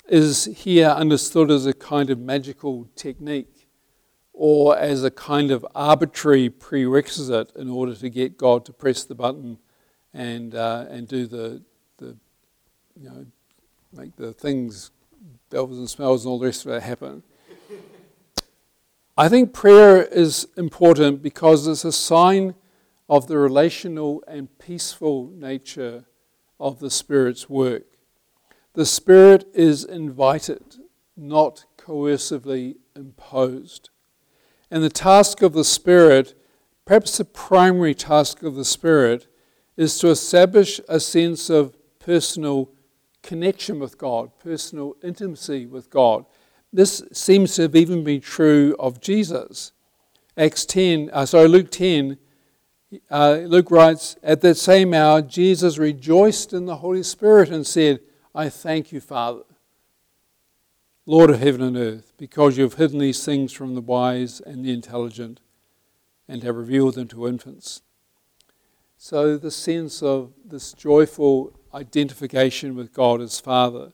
is 0.06 0.44
here 0.44 0.88
understood 0.88 1.50
as 1.50 1.64
a 1.64 1.72
kind 1.72 2.10
of 2.10 2.18
magical 2.18 2.86
technique 2.96 3.66
or 4.34 4.76
as 4.76 5.02
a 5.02 5.10
kind 5.10 5.50
of 5.50 5.64
arbitrary 5.74 6.50
prerequisite 6.50 7.56
in 7.56 7.70
order 7.70 7.94
to 7.94 8.10
get 8.10 8.36
God 8.36 8.66
to 8.66 8.74
press 8.74 9.04
the 9.04 9.14
button 9.14 9.56
and, 10.12 10.54
uh, 10.54 10.84
and 10.90 11.08
do 11.08 11.26
the, 11.26 11.62
the, 11.96 12.14
you 12.94 13.08
know, 13.08 13.24
make 13.96 14.14
the 14.16 14.34
things, 14.34 14.90
bells 15.48 15.78
and 15.78 15.88
smells 15.88 16.26
and 16.26 16.30
all 16.32 16.38
the 16.38 16.44
rest 16.44 16.66
of 16.66 16.72
it 16.72 16.82
happen. 16.82 17.22
I 19.16 19.30
think 19.30 19.54
prayer 19.54 20.02
is 20.02 20.46
important 20.58 21.22
because 21.22 21.66
it's 21.66 21.86
a 21.86 21.92
sign 21.92 22.54
of 23.08 23.28
the 23.28 23.38
relational 23.38 24.22
and 24.28 24.58
peaceful 24.58 25.30
nature 25.34 26.04
of 26.60 26.80
the 26.80 26.90
Spirit's 26.90 27.48
work. 27.48 27.84
The 28.74 28.84
Spirit 28.84 29.46
is 29.54 29.84
invited, 29.84 30.76
not 31.16 31.64
coercively 31.78 32.74
imposed. 32.96 33.90
And 34.68 34.82
the 34.82 34.90
task 34.90 35.42
of 35.42 35.52
the 35.52 35.64
Spirit, 35.64 36.36
perhaps 36.84 37.18
the 37.18 37.24
primary 37.24 37.94
task 37.94 38.42
of 38.42 38.56
the 38.56 38.64
Spirit, 38.64 39.28
is 39.76 39.96
to 40.00 40.08
establish 40.08 40.80
a 40.88 40.98
sense 40.98 41.48
of 41.50 41.76
personal 42.00 42.70
connection 43.22 43.78
with 43.78 43.96
God, 43.96 44.30
personal 44.40 44.96
intimacy 45.04 45.66
with 45.66 45.88
God. 45.88 46.26
This 46.72 47.04
seems 47.12 47.54
to 47.54 47.62
have 47.62 47.76
even 47.76 48.02
been 48.02 48.20
true 48.20 48.74
of 48.80 49.00
Jesus. 49.00 49.70
Acts 50.36 50.66
10, 50.66 51.10
uh, 51.12 51.26
sorry, 51.26 51.46
Luke 51.46 51.70
10, 51.70 52.18
uh, 53.08 53.38
Luke 53.46 53.70
writes, 53.70 54.16
At 54.24 54.40
that 54.40 54.56
same 54.56 54.92
hour, 54.92 55.22
Jesus 55.22 55.78
rejoiced 55.78 56.52
in 56.52 56.66
the 56.66 56.76
Holy 56.76 57.04
Spirit 57.04 57.50
and 57.50 57.64
said, 57.64 58.00
I 58.36 58.48
thank 58.48 58.90
you, 58.90 59.00
Father, 59.00 59.42
Lord 61.06 61.30
of 61.30 61.38
heaven 61.38 61.62
and 61.62 61.76
earth, 61.76 62.12
because 62.16 62.56
you 62.56 62.64
have 62.64 62.74
hidden 62.74 62.98
these 62.98 63.24
things 63.24 63.52
from 63.52 63.76
the 63.76 63.80
wise 63.80 64.40
and 64.40 64.64
the 64.64 64.72
intelligent 64.72 65.40
and 66.26 66.42
have 66.42 66.56
revealed 66.56 66.94
them 66.94 67.06
to 67.08 67.28
infants. 67.28 67.82
So, 68.96 69.36
the 69.36 69.52
sense 69.52 70.02
of 70.02 70.32
this 70.44 70.72
joyful 70.72 71.52
identification 71.72 72.74
with 72.74 72.92
God 72.92 73.20
as 73.20 73.38
Father 73.38 73.92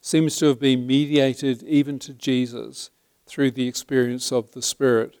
seems 0.00 0.38
to 0.38 0.46
have 0.46 0.60
been 0.60 0.86
mediated 0.86 1.62
even 1.64 1.98
to 1.98 2.14
Jesus 2.14 2.88
through 3.26 3.50
the 3.50 3.68
experience 3.68 4.32
of 4.32 4.52
the 4.52 4.62
Spirit. 4.62 5.16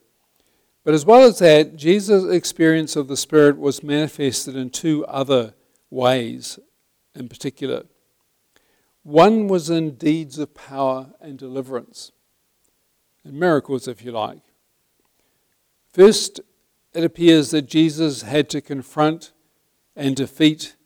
But 0.84 0.94
as 0.94 1.04
well 1.04 1.24
as 1.24 1.38
that, 1.40 1.76
Jesus' 1.76 2.32
experience 2.32 2.96
of 2.96 3.08
the 3.08 3.16
Spirit 3.16 3.58
was 3.58 3.82
manifested 3.82 4.56
in 4.56 4.70
two 4.70 5.04
other 5.04 5.52
ways 5.90 6.58
in 7.14 7.28
particular. 7.28 7.84
One 9.02 9.48
was 9.48 9.70
in 9.70 9.96
deeds 9.96 10.38
of 10.38 10.54
power 10.54 11.14
and 11.20 11.38
deliverance, 11.38 12.12
and 13.24 13.34
miracles, 13.34 13.88
if 13.88 14.04
you 14.04 14.12
like. 14.12 14.42
First, 15.92 16.40
it 16.94 17.04
appears 17.04 17.50
that 17.50 17.62
Jesus 17.62 18.22
had 18.22 18.48
to 18.50 18.60
confront 18.60 19.32
and 19.96 20.14
defeat 20.14 20.76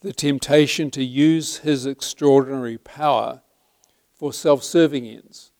the 0.00 0.12
temptation 0.12 0.90
to 0.90 1.02
use 1.02 1.58
his 1.58 1.86
extraordinary 1.86 2.78
power 2.78 3.42
for 4.14 4.32
self 4.32 4.62
serving 4.62 5.06
ends. 5.06 5.50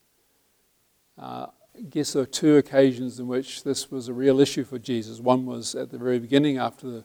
Uh, 1.18 1.46
I 1.76 1.80
guess 1.82 2.12
there 2.12 2.22
are 2.22 2.26
two 2.26 2.56
occasions 2.56 3.18
in 3.18 3.26
which 3.26 3.64
this 3.64 3.90
was 3.90 4.08
a 4.08 4.12
real 4.12 4.40
issue 4.40 4.64
for 4.64 4.78
Jesus. 4.78 5.20
One 5.20 5.44
was 5.44 5.74
at 5.74 5.90
the 5.90 5.98
very 5.98 6.18
beginning 6.18 6.58
after, 6.58 6.88
the, 6.88 7.04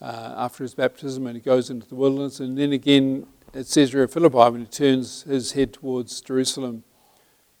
uh, 0.00 0.34
after 0.36 0.62
his 0.62 0.74
baptism, 0.74 1.26
and 1.26 1.34
he 1.34 1.42
goes 1.42 1.70
into 1.70 1.88
the 1.88 1.96
wilderness, 1.96 2.38
and 2.38 2.56
then 2.56 2.72
again 2.72 3.26
at 3.56 3.66
Caesarea 3.68 4.06
Philippi 4.06 4.36
when 4.36 4.60
he 4.60 4.66
turns 4.66 5.22
his 5.22 5.52
head 5.52 5.72
towards 5.72 6.20
Jerusalem 6.20 6.84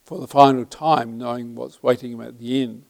for 0.04 0.20
the 0.20 0.28
final 0.28 0.66
time, 0.66 1.16
knowing 1.16 1.54
what's 1.54 1.82
waiting 1.82 2.12
him 2.12 2.20
at 2.20 2.38
the 2.38 2.62
end. 2.62 2.84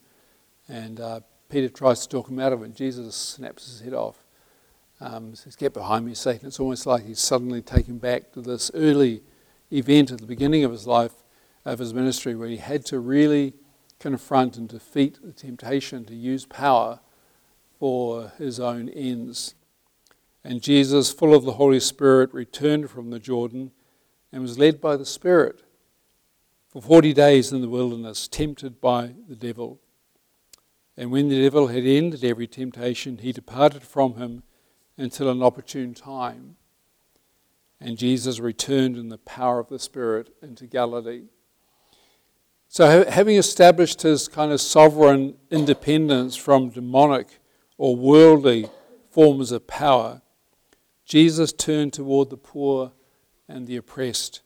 And 0.69 0.99
uh, 0.99 1.21
Peter 1.49 1.69
tries 1.69 2.01
to 2.03 2.09
talk 2.09 2.29
him 2.29 2.41
out 2.41 2.53
of 2.53 2.63
it, 2.63 2.65
and 2.65 2.75
Jesus 2.75 3.15
snaps 3.15 3.67
his 3.67 3.81
head 3.81 3.95
off. 3.95 4.25
Um, 5.01 5.37
says, 5.37 5.55
Get 5.55 5.73
behind 5.73 6.05
me, 6.05 6.15
Satan. 6.15 6.49
It's 6.49 6.59
almost 6.59 6.85
like 6.85 7.07
he's 7.07 7.21
suddenly 7.21 7.63
taken 7.63 7.99
back 7.99 8.33
to 8.33 8.41
this 8.41 8.73
early 8.75 9.23
event 9.73 10.11
at 10.11 10.19
the 10.19 10.27
beginning 10.27 10.65
of 10.65 10.73
his 10.73 10.87
life, 10.87 11.13
of 11.65 11.79
his 11.79 11.95
ministry, 11.95 12.35
where 12.35 12.49
he 12.49 12.57
had 12.57 12.85
to 12.87 12.99
really 12.99 13.55
confront 14.01 14.57
and 14.57 14.69
defeat 14.69 15.19
the 15.23 15.33
temptation 15.33 16.05
to 16.07 16.15
use 16.15 16.45
power 16.45 16.99
for 17.79 18.33
his 18.37 18.59
own 18.59 18.89
ends. 18.89 19.55
And 20.47 20.63
Jesus, 20.63 21.13
full 21.13 21.35
of 21.35 21.45
the 21.45 21.53
Holy 21.53 21.81
Spirit, 21.81 22.33
returned 22.33 22.91
from 22.91 23.11
the 23.11 23.19
Jordan 23.19 23.73
and 24.33 24.43
was 24.43 24.59
led 24.59 24.81
by 24.81 24.97
the 24.97 25.07
Spirit 25.07 25.63
for 26.69 26.81
40 26.81 27.13
days 27.13 27.53
in 27.53 27.61
the 27.61 27.69
wilderness, 27.69 28.29
tempted 28.29 28.81
by 28.81 29.15
the 29.29 29.37
devil. 29.37 29.81
And 30.97 31.11
when 31.11 31.29
the 31.29 31.43
devil 31.43 31.67
had 31.67 31.85
ended 31.85 32.25
every 32.25 32.47
temptation, 32.47 33.19
he 33.19 33.33
departed 33.33 33.83
from 33.83 34.15
him 34.15 34.43
until 34.97 35.31
an 35.31 35.43
opportune 35.43 35.95
time 35.95 36.57
and 37.81 37.99
Jesus 37.99 38.41
returned 38.41 38.97
in 38.97 39.09
the 39.09 39.19
power 39.19 39.59
of 39.59 39.69
the 39.69 39.79
Spirit 39.79 40.35
into 40.43 40.67
Galilee. 40.67 41.25
So, 42.69 43.05
having 43.09 43.37
established 43.37 44.03
his 44.03 44.29
kind 44.29 44.51
of 44.53 44.61
sovereign 44.61 45.37
independence 45.51 46.37
from 46.37 46.71
demonic 46.71 47.39
or 47.79 47.95
worldly 47.95 48.69
forms 49.11 49.53
of 49.53 49.67
power, 49.67 50.23
Jesus 51.07 51.53
turned 51.53 51.93
toward 51.93 52.31
the 52.31 52.37
poor 52.37 52.93
and 53.49 53.67
the 53.67 53.77
oppressed 53.77 54.43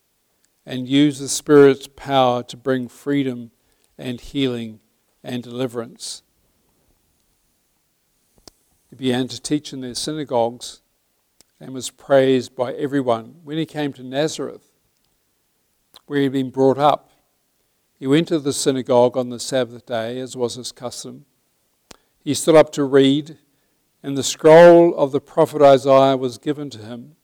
and 0.66 0.86
used 0.86 1.20
the 1.20 1.28
Spirit's 1.28 1.88
power 1.88 2.42
to 2.44 2.56
bring 2.56 2.86
freedom 2.86 3.50
and 3.96 4.20
healing 4.20 4.80
and 5.24 5.42
deliverance. 5.42 6.22
He 8.90 8.96
began 8.96 9.26
to 9.28 9.40
teach 9.40 9.72
in 9.72 9.80
their 9.80 9.94
synagogues 9.94 10.82
and 11.58 11.72
was 11.72 11.90
praised 11.90 12.54
by 12.54 12.72
everyone. 12.74 13.36
When 13.42 13.56
he 13.56 13.66
came 13.66 13.94
to 13.94 14.02
Nazareth, 14.02 14.70
where 16.06 16.18
he 16.18 16.24
had 16.24 16.32
been 16.32 16.50
brought 16.50 16.78
up, 16.78 17.10
he 17.98 18.06
went 18.06 18.28
to 18.28 18.38
the 18.38 18.52
synagogue 18.52 19.16
on 19.16 19.30
the 19.30 19.40
Sabbath 19.40 19.86
day, 19.86 20.18
as 20.18 20.36
was 20.36 20.56
his 20.56 20.72
custom. 20.72 21.24
He 22.22 22.34
stood 22.34 22.56
up 22.56 22.70
to 22.72 22.84
read, 22.84 23.38
and 24.02 24.16
the 24.16 24.22
scroll 24.22 24.94
of 24.94 25.12
the 25.12 25.20
prophet 25.20 25.62
Isaiah 25.62 26.16
was 26.16 26.38
given 26.38 26.70
to 26.70 26.78
him. 26.78 27.16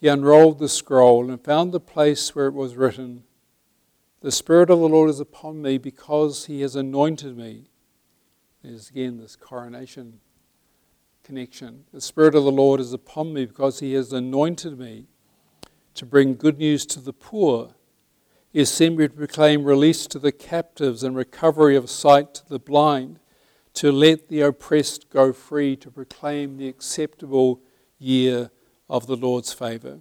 He 0.00 0.08
unrolled 0.08 0.58
the 0.58 0.68
scroll 0.68 1.30
and 1.30 1.42
found 1.42 1.72
the 1.72 1.80
place 1.80 2.34
where 2.34 2.46
it 2.46 2.54
was 2.54 2.76
written, 2.76 3.24
The 4.20 4.32
Spirit 4.32 4.70
of 4.70 4.80
the 4.80 4.88
Lord 4.88 5.10
is 5.10 5.20
upon 5.20 5.62
me 5.62 5.78
because 5.78 6.46
he 6.46 6.60
has 6.62 6.74
anointed 6.74 7.36
me. 7.36 7.70
There's 8.62 8.90
again 8.90 9.18
this 9.18 9.36
coronation 9.36 10.20
connection. 11.22 11.84
The 11.92 12.00
Spirit 12.00 12.34
of 12.34 12.44
the 12.44 12.50
Lord 12.50 12.80
is 12.80 12.92
upon 12.92 13.32
me 13.32 13.46
because 13.46 13.80
he 13.80 13.92
has 13.94 14.12
anointed 14.12 14.78
me 14.78 15.06
to 15.94 16.06
bring 16.06 16.34
good 16.34 16.58
news 16.58 16.84
to 16.86 17.00
the 17.00 17.12
poor. 17.12 17.74
He 18.52 18.58
has 18.58 18.70
sent 18.70 18.96
me 18.96 19.08
to 19.08 19.14
proclaim 19.14 19.64
release 19.64 20.06
to 20.08 20.18
the 20.18 20.32
captives 20.32 21.02
and 21.02 21.14
recovery 21.14 21.76
of 21.76 21.90
sight 21.90 22.34
to 22.34 22.48
the 22.48 22.58
blind, 22.58 23.20
to 23.74 23.90
let 23.90 24.28
the 24.28 24.42
oppressed 24.42 25.10
go 25.10 25.32
free, 25.32 25.76
to 25.76 25.90
proclaim 25.90 26.56
the 26.56 26.68
acceptable 26.68 27.60
year 27.98 28.50
of 28.88 29.06
the 29.06 29.16
Lord's 29.16 29.52
favour. 29.52 30.00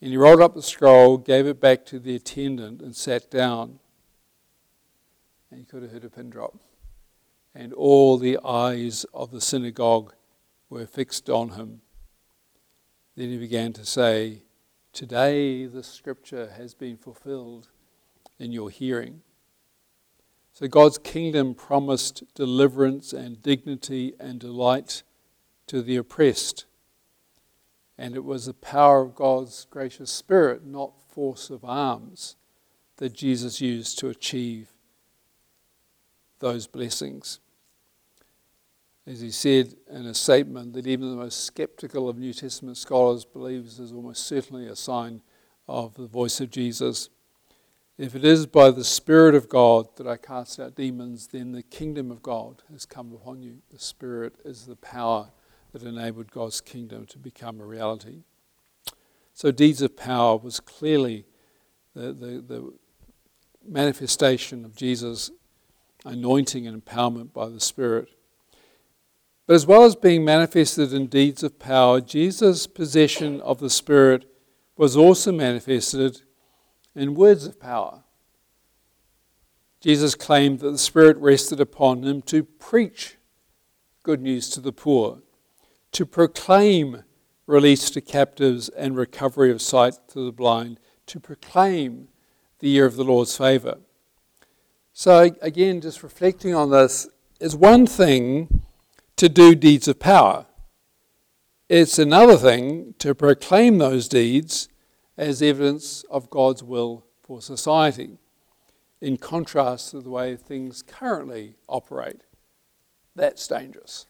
And 0.00 0.10
he 0.10 0.16
rolled 0.16 0.40
up 0.40 0.54
the 0.54 0.62
scroll, 0.62 1.18
gave 1.18 1.46
it 1.46 1.60
back 1.60 1.84
to 1.86 1.98
the 1.98 2.16
attendant, 2.16 2.82
and 2.82 2.94
sat 2.94 3.30
down. 3.30 3.78
And 5.50 5.60
you 5.60 5.66
could 5.66 5.82
have 5.82 5.92
heard 5.92 6.04
a 6.04 6.10
pin 6.10 6.30
drop. 6.30 6.58
And 7.54 7.72
all 7.72 8.18
the 8.18 8.38
eyes 8.44 9.04
of 9.12 9.30
the 9.30 9.40
synagogue 9.40 10.14
were 10.70 10.86
fixed 10.86 11.28
on 11.28 11.50
him. 11.50 11.80
Then 13.16 13.30
he 13.30 13.38
began 13.38 13.72
to 13.72 13.84
say, 13.84 14.42
Today 14.92 15.66
the 15.66 15.82
scripture 15.82 16.52
has 16.56 16.74
been 16.74 16.96
fulfilled 16.96 17.68
in 18.38 18.52
your 18.52 18.70
hearing. 18.70 19.22
So 20.58 20.66
God's 20.66 20.98
kingdom 20.98 21.54
promised 21.54 22.24
deliverance 22.34 23.12
and 23.12 23.40
dignity 23.40 24.14
and 24.18 24.40
delight 24.40 25.04
to 25.68 25.82
the 25.82 25.94
oppressed. 25.94 26.64
And 27.96 28.16
it 28.16 28.24
was 28.24 28.46
the 28.46 28.54
power 28.54 29.00
of 29.02 29.14
God's 29.14 29.68
gracious 29.70 30.10
spirit, 30.10 30.66
not 30.66 31.00
force 31.12 31.48
of 31.48 31.64
arms, 31.64 32.34
that 32.96 33.12
Jesus 33.12 33.60
used 33.60 34.00
to 34.00 34.08
achieve 34.08 34.72
those 36.40 36.66
blessings 36.66 37.38
as 39.06 39.20
he 39.20 39.30
said 39.30 39.76
in 39.88 40.06
a 40.06 40.14
statement 40.14 40.72
that 40.72 40.88
even 40.88 41.08
the 41.08 41.22
most 41.22 41.44
skeptical 41.44 42.08
of 42.08 42.18
New 42.18 42.32
Testament 42.32 42.78
scholars 42.78 43.24
believes 43.24 43.78
is 43.78 43.92
almost 43.92 44.26
certainly 44.26 44.66
a 44.66 44.74
sign 44.74 45.22
of 45.68 45.94
the 45.94 46.08
voice 46.08 46.40
of 46.40 46.50
Jesus. 46.50 47.10
If 47.98 48.14
it 48.14 48.24
is 48.24 48.46
by 48.46 48.70
the 48.70 48.84
Spirit 48.84 49.34
of 49.34 49.48
God 49.48 49.88
that 49.96 50.06
I 50.06 50.16
cast 50.16 50.60
out 50.60 50.76
demons, 50.76 51.26
then 51.26 51.50
the 51.50 51.64
kingdom 51.64 52.12
of 52.12 52.22
God 52.22 52.62
has 52.70 52.86
come 52.86 53.12
upon 53.12 53.42
you. 53.42 53.58
The 53.72 53.80
Spirit 53.80 54.36
is 54.44 54.66
the 54.66 54.76
power 54.76 55.32
that 55.72 55.82
enabled 55.82 56.30
God's 56.30 56.60
kingdom 56.60 57.06
to 57.06 57.18
become 57.18 57.60
a 57.60 57.64
reality. 57.64 58.22
So, 59.34 59.50
deeds 59.50 59.82
of 59.82 59.96
power 59.96 60.36
was 60.36 60.60
clearly 60.60 61.26
the, 61.94 62.12
the, 62.12 62.40
the 62.40 62.72
manifestation 63.66 64.64
of 64.64 64.76
Jesus' 64.76 65.32
anointing 66.04 66.68
and 66.68 66.84
empowerment 66.84 67.32
by 67.32 67.48
the 67.48 67.60
Spirit. 67.60 68.10
But 69.48 69.54
as 69.54 69.66
well 69.66 69.82
as 69.82 69.96
being 69.96 70.24
manifested 70.24 70.92
in 70.92 71.08
deeds 71.08 71.42
of 71.42 71.58
power, 71.58 72.00
Jesus' 72.00 72.68
possession 72.68 73.40
of 73.40 73.58
the 73.58 73.70
Spirit 73.70 74.24
was 74.76 74.96
also 74.96 75.32
manifested 75.32 76.22
in 76.98 77.14
words 77.14 77.46
of 77.46 77.60
power. 77.60 78.02
Jesus 79.80 80.14
claimed 80.14 80.58
that 80.60 80.72
the 80.72 80.78
Spirit 80.78 81.16
rested 81.18 81.60
upon 81.60 82.02
him 82.02 82.20
to 82.22 82.42
preach 82.42 83.16
good 84.02 84.20
news 84.20 84.50
to 84.50 84.60
the 84.60 84.72
poor, 84.72 85.22
to 85.92 86.04
proclaim 86.04 87.04
release 87.46 87.88
to 87.90 88.00
captives 88.00 88.68
and 88.70 88.96
recovery 88.96 89.50
of 89.50 89.62
sight 89.62 89.94
to 90.08 90.24
the 90.24 90.32
blind, 90.32 90.80
to 91.06 91.20
proclaim 91.20 92.08
the 92.58 92.68
year 92.68 92.84
of 92.84 92.96
the 92.96 93.04
Lord's 93.04 93.36
favour. 93.36 93.78
So, 94.92 95.30
again, 95.40 95.80
just 95.80 96.02
reflecting 96.02 96.54
on 96.54 96.70
this, 96.70 97.08
is 97.38 97.54
one 97.54 97.86
thing 97.86 98.64
to 99.16 99.28
do 99.28 99.54
deeds 99.54 99.86
of 99.86 100.00
power. 100.00 100.46
It's 101.68 101.98
another 101.98 102.36
thing 102.36 102.94
to 102.98 103.14
proclaim 103.14 103.78
those 103.78 104.08
deeds 104.08 104.68
as 105.18 105.42
evidence 105.42 106.04
of 106.10 106.30
God's 106.30 106.62
will 106.62 107.04
for 107.20 107.42
society, 107.42 108.18
in 109.00 109.16
contrast 109.16 109.90
to 109.90 110.00
the 110.00 110.10
way 110.10 110.36
things 110.36 110.80
currently 110.80 111.56
operate. 111.68 112.22
That's 113.16 113.46
dangerous. 113.48 114.06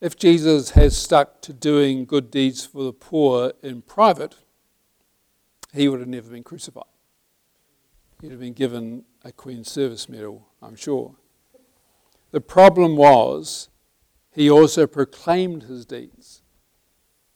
If 0.00 0.16
Jesus 0.16 0.70
has 0.70 0.96
stuck 0.96 1.40
to 1.42 1.52
doing 1.52 2.04
good 2.04 2.30
deeds 2.30 2.66
for 2.66 2.82
the 2.82 2.92
poor 2.92 3.52
in 3.62 3.82
private, 3.82 4.36
he 5.72 5.88
would 5.88 6.00
have 6.00 6.08
never 6.08 6.30
been 6.30 6.44
crucified. 6.44 6.84
He'd 8.20 8.32
have 8.32 8.40
been 8.40 8.52
given 8.52 9.04
a 9.24 9.30
Queen's 9.30 9.70
Service 9.70 10.08
Medal, 10.08 10.48
I'm 10.60 10.76
sure. 10.76 11.14
The 12.32 12.40
problem 12.40 12.96
was 12.96 13.68
he 14.32 14.50
also 14.50 14.86
proclaimed 14.86 15.64
his 15.64 15.86
deeds 15.86 16.37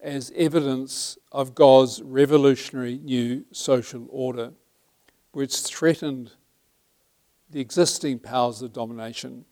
as 0.03 0.33
evidence 0.35 1.17
of 1.31 1.55
God's 1.55 2.01
revolutionary 2.01 2.99
new 2.99 3.45
social 3.53 4.05
order, 4.09 4.51
which 5.31 5.55
threatened 5.55 6.33
the 7.49 7.61
existing 7.61 8.19
powers 8.19 8.61
of 8.61 8.73
domination 8.73 9.45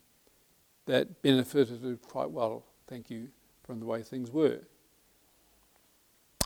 that 0.85 1.21
benefited 1.21 2.01
quite 2.01 2.29
well, 2.29 2.65
thank 2.87 3.09
you, 3.09 3.29
from 3.63 3.79
the 3.79 3.85
way 3.85 4.03
things 4.03 4.29
were. 4.29 4.59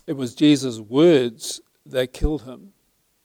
It 0.05 0.13
was 0.13 0.35
Jesus' 0.35 0.79
words 0.79 1.61
that 1.87 2.13
killed 2.13 2.43
him 2.43 2.73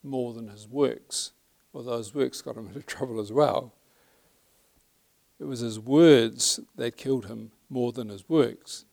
more 0.03 0.33
than 0.33 0.49
his 0.49 0.67
works, 0.67 1.33
although 1.75 1.99
his 1.99 2.15
works 2.15 2.41
got 2.41 2.57
him 2.57 2.67
into 2.75 2.81
trouble 2.81 3.21
as 3.21 3.31
well. 3.31 3.75
It 5.39 5.45
was 5.45 5.61
his 5.61 5.79
words 5.79 6.59
that 6.77 6.97
killed 6.97 7.27
him 7.27 7.53
more 7.69 7.93
than 7.93 8.09
his 8.09 8.29
works. 8.29 8.87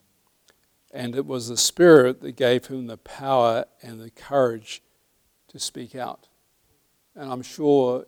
And 0.92 1.16
it 1.16 1.26
was 1.26 1.50
the 1.50 1.58
Spirit 1.58 2.22
that 2.22 2.36
gave 2.36 2.68
him 2.68 2.88
the 2.88 2.98
power 2.98 3.66
and 3.82 4.00
the 4.00 4.10
courage 4.10 4.82
to 5.50 5.60
speak 5.60 5.96
out. 5.96 6.28
And 7.16 7.32
I'm 7.32 7.42
sure 7.42 8.06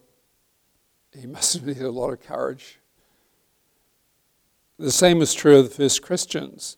he 1.18 1.28
must 1.28 1.54
have 1.54 1.66
needed 1.66 1.84
a 1.84 1.92
lot 1.92 2.12
of 2.12 2.22
courage. 2.22 2.80
The 4.78 4.92
same 4.92 5.22
is 5.22 5.34
true 5.34 5.60
of 5.60 5.70
the 5.70 5.76
first 5.76 6.02
Christians. 6.02 6.78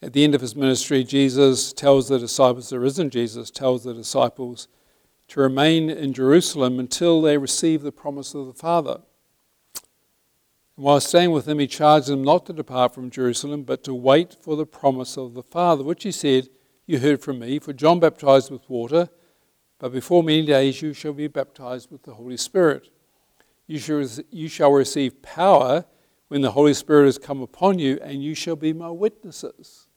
At 0.00 0.12
the 0.12 0.22
end 0.22 0.34
of 0.34 0.42
his 0.42 0.54
ministry, 0.54 1.02
Jesus 1.02 1.72
tells 1.72 2.08
the 2.08 2.18
disciples, 2.18 2.68
the 2.68 2.78
risen 2.78 3.10
Jesus 3.10 3.50
tells 3.50 3.84
the 3.84 3.94
disciples 3.94 4.68
to 5.28 5.40
remain 5.40 5.88
in 5.88 6.12
Jerusalem 6.12 6.78
until 6.78 7.22
they 7.22 7.38
receive 7.38 7.82
the 7.82 7.90
promise 7.90 8.34
of 8.34 8.46
the 8.46 8.52
Father. 8.52 9.00
And 10.76 10.84
while 10.84 11.00
staying 11.00 11.30
with 11.30 11.44
them, 11.44 11.60
he 11.60 11.66
charged 11.66 12.08
them 12.08 12.24
not 12.24 12.46
to 12.46 12.52
depart 12.52 12.94
from 12.94 13.10
Jerusalem, 13.10 13.62
but 13.62 13.84
to 13.84 13.94
wait 13.94 14.36
for 14.40 14.56
the 14.56 14.66
promise 14.66 15.16
of 15.16 15.34
the 15.34 15.42
Father, 15.42 15.84
which 15.84 16.02
he 16.02 16.12
said, 16.12 16.48
You 16.86 16.98
heard 16.98 17.22
from 17.22 17.38
me, 17.38 17.58
for 17.58 17.72
John 17.72 18.00
baptized 18.00 18.50
with 18.50 18.68
water, 18.68 19.08
but 19.78 19.92
before 19.92 20.22
many 20.22 20.46
days 20.46 20.82
you 20.82 20.92
shall 20.92 21.12
be 21.12 21.28
baptized 21.28 21.90
with 21.90 22.02
the 22.02 22.14
Holy 22.14 22.36
Spirit. 22.36 22.88
You 23.66 23.78
shall, 23.78 24.06
you 24.30 24.48
shall 24.48 24.72
receive 24.72 25.22
power 25.22 25.84
when 26.28 26.40
the 26.40 26.52
Holy 26.52 26.74
Spirit 26.74 27.06
has 27.06 27.18
come 27.18 27.40
upon 27.40 27.78
you, 27.78 27.98
and 28.02 28.22
you 28.22 28.34
shall 28.34 28.56
be 28.56 28.72
my 28.72 28.90
witnesses 28.90 29.88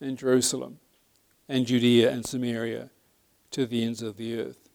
in 0.00 0.16
Jerusalem 0.16 0.78
and 1.48 1.66
Judea 1.66 2.10
and 2.10 2.24
Samaria 2.24 2.90
to 3.50 3.66
the 3.66 3.84
ends 3.84 4.02
of 4.02 4.16
the 4.16 4.38
earth. 4.38 4.68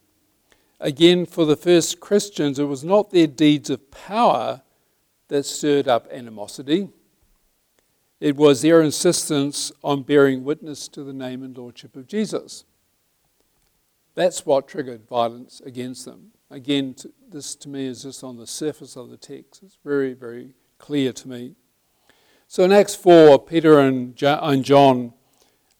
Again, 0.80 1.25
for 1.25 1.45
the 1.45 1.56
first 1.56 2.01
Christians, 2.01 2.60
it 2.60 2.65
was 2.65 2.84
not 2.84 3.12
their 3.12 3.28
deeds 3.28 3.69
of 3.69 3.89
power 3.91 4.62
that 5.27 5.45
stirred 5.45 5.88
up 5.88 6.07
animosity. 6.11 6.89
It 8.19 8.35
was 8.35 8.61
their 8.61 8.81
insistence 8.81 9.71
on 9.83 10.03
bearing 10.03 10.43
witness 10.43 10.88
to 10.89 11.03
the 11.03 11.13
name 11.13 11.43
and 11.43 11.57
lordship 11.57 11.95
of 11.95 12.07
Jesus. 12.07 12.63
That's 14.13 14.45
what 14.45 14.67
triggered 14.67 15.07
violence 15.07 15.61
against 15.65 16.05
them. 16.05 16.31
Again, 16.49 16.95
this 17.29 17.55
to 17.55 17.69
me 17.69 17.88
is 17.88 18.03
just 18.03 18.23
on 18.23 18.38
the 18.38 18.47
surface 18.47 18.95
of 18.95 19.09
the 19.09 19.17
text. 19.17 19.61
It's 19.63 19.77
very, 19.83 20.13
very 20.13 20.53
clear 20.77 21.11
to 21.11 21.27
me. 21.27 21.55
So 22.47 22.63
in 22.63 22.71
Acts 22.71 22.95
4, 22.95 23.39
Peter 23.39 23.79
and 23.79 24.15
John 24.15 25.13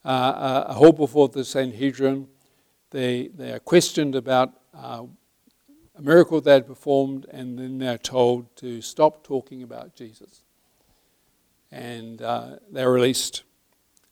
uh, 0.04 0.08
are 0.68 0.74
hauled 0.74 0.96
before 0.96 1.28
the 1.28 1.44
Sanhedrin. 1.44 2.28
They, 2.90 3.28
they 3.28 3.52
are 3.52 3.58
questioned 3.58 4.14
about 4.14 4.52
uh, 4.74 5.04
a 5.96 6.02
miracle 6.02 6.40
they 6.40 6.52
had 6.52 6.66
performed, 6.66 7.26
and 7.30 7.58
then 7.58 7.78
they're 7.78 7.98
told 7.98 8.54
to 8.56 8.82
stop 8.82 9.24
talking 9.24 9.62
about 9.62 9.94
Jesus. 9.94 10.42
And 11.72 12.20
uh, 12.20 12.56
they're 12.70 12.92
released. 12.92 13.42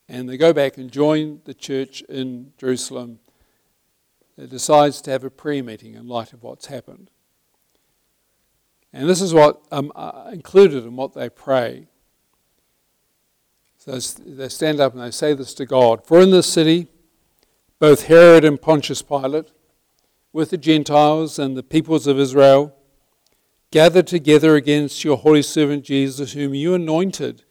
And 0.09 0.27
they 0.27 0.37
go 0.37 0.51
back 0.51 0.77
and 0.77 0.91
join 0.91 1.41
the 1.45 1.53
church 1.53 2.01
in 2.03 2.53
Jerusalem 2.57 3.19
that 4.37 4.49
decides 4.49 5.01
to 5.01 5.11
have 5.11 5.23
a 5.23 5.29
prayer 5.29 5.63
meeting 5.63 5.93
in 5.93 6.07
light 6.07 6.33
of 6.33 6.43
what's 6.43 6.67
happened. 6.67 7.09
And 8.91 9.09
this 9.09 9.21
is 9.21 9.33
what 9.33 9.61
um, 9.71 9.91
uh, 9.95 10.29
included 10.31 10.85
in 10.85 10.95
what 10.95 11.13
they 11.13 11.29
pray. 11.29 11.87
So 13.77 13.99
they 13.99 14.49
stand 14.49 14.79
up 14.79 14.93
and 14.93 15.01
they 15.01 15.11
say 15.11 15.33
this 15.33 15.53
to 15.55 15.65
God 15.65 16.05
For 16.05 16.19
in 16.21 16.31
this 16.31 16.51
city, 16.51 16.87
both 17.77 18.05
Herod 18.05 18.43
and 18.43 18.59
Pontius 18.59 19.01
Pilate, 19.01 19.51
with 20.35 20.49
the 20.49 20.57
Gentiles 20.57 21.39
and 21.39 21.55
the 21.55 21.63
peoples 21.63 22.07
of 22.07 22.19
Israel, 22.19 22.75
gathered 23.71 24.05
together 24.05 24.57
against 24.57 25.01
your 25.01 25.15
holy 25.15 25.41
servant 25.41 25.85
Jesus, 25.85 26.33
whom 26.33 26.53
you 26.53 26.73
anointed 26.73 27.45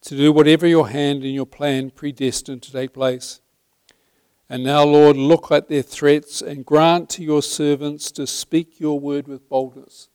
to 0.00 0.16
do 0.16 0.32
whatever 0.32 0.66
your 0.66 0.88
hand 0.88 1.22
and 1.22 1.34
your 1.34 1.44
plan 1.44 1.90
predestined 1.90 2.62
to 2.62 2.72
take 2.72 2.94
place. 2.94 3.42
And 4.48 4.64
now, 4.64 4.84
Lord, 4.84 5.18
look 5.18 5.52
at 5.52 5.68
their 5.68 5.82
threats 5.82 6.40
and 6.40 6.64
grant 6.64 7.10
to 7.10 7.22
your 7.22 7.42
servants 7.42 8.10
to 8.12 8.26
speak 8.26 8.80
your 8.80 8.98
word 8.98 9.28
with 9.28 9.46
boldness 9.50 10.08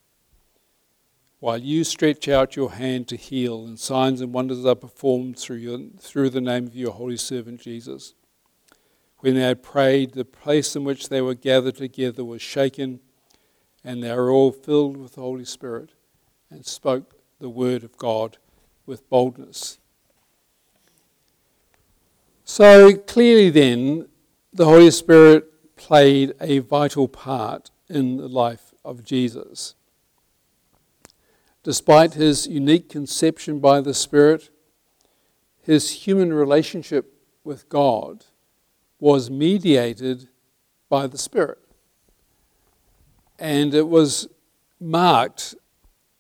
while 1.40 1.60
you 1.60 1.84
stretch 1.84 2.28
out 2.28 2.56
your 2.56 2.72
hand 2.72 3.08
to 3.10 3.16
heal, 3.18 3.66
and 3.68 3.80
signs 3.80 4.20
and 4.20 4.34
wonders 4.34 4.66
are 4.66 4.76
performed 4.76 5.38
through, 5.38 5.58
your, 5.58 5.80
through 6.00 6.32
the 6.32 6.42
name 6.42 6.66
of 6.66 6.76
your 6.76 6.92
holy 6.92 7.18
servant 7.18 7.62
Jesus. 7.62 8.16
When 9.20 9.36
they 9.36 9.42
had 9.42 9.62
prayed, 9.64 10.14
the 10.14 10.24
place 10.24 10.76
in 10.76 10.86
which 10.86 11.10
they 11.10 11.22
were 11.22 11.36
gathered 11.36 11.76
together 11.76 12.24
was 12.24 12.42
shaken, 12.42 13.02
and 13.84 14.02
they 14.02 14.14
were 14.14 14.32
all 14.32 14.52
filled 14.52 14.96
with 14.96 15.16
the 15.16 15.22
Holy 15.22 15.46
Spirit 15.46 15.92
and 16.50 16.66
spoke 16.66 17.16
the 17.40 17.50
word 17.50 17.84
of 17.84 17.98
God 17.98 18.38
with 18.86 19.10
boldness. 19.10 19.78
So 22.46 22.94
clearly, 22.96 23.50
then, 23.50 24.08
the 24.54 24.66
Holy 24.66 24.92
Spirit 24.92 25.76
played 25.76 26.34
a 26.42 26.60
vital 26.60 27.08
part 27.08 27.72
in 27.90 28.18
the 28.18 28.28
life 28.28 28.74
of 28.84 29.04
Jesus. 29.04 29.76
Despite 31.64 32.14
his 32.14 32.48
unique 32.48 32.90
conception 32.90 33.60
by 33.60 33.82
the 33.82 33.94
Spirit, 33.94 34.50
his 35.62 36.06
human 36.06 36.34
relationship 36.34 37.14
with 37.44 37.70
God 37.70 38.26
was 39.00 39.30
mediated 39.30 40.28
by 40.90 41.08
the 41.08 41.18
Spirit. 41.18 41.60
And 43.38 43.74
it 43.74 43.88
was 43.88 44.28
marked 44.80 45.56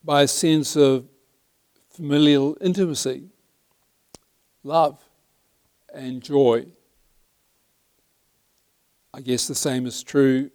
by 0.03 0.23
a 0.23 0.27
sense 0.27 0.75
of 0.75 1.05
familial 1.89 2.57
intimacy, 2.61 3.25
love, 4.63 5.03
and 5.93 6.23
joy. 6.23 6.65
I 9.13 9.21
guess 9.21 9.47
the 9.47 9.55
same 9.55 9.85
is 9.85 10.03
true 10.03 10.51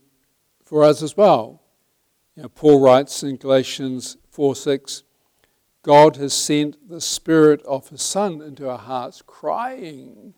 for 0.65 0.85
us 0.85 1.03
as 1.03 1.17
well. 1.17 1.61
You 2.37 2.45
know, 2.45 2.49
Paul 2.49 2.81
writes 2.81 3.23
in 3.23 3.37
Galatians 3.37 4.17
4 4.31 4.57
6, 4.57 5.03
God 5.83 6.17
has 6.17 6.33
sent 6.33 6.89
the 6.89 7.01
Spirit 7.01 7.63
of 7.63 7.91
His 7.91 8.01
Son 8.01 8.41
into 8.41 8.69
our 8.71 8.79
hearts, 8.79 9.23
crying, 9.23 10.35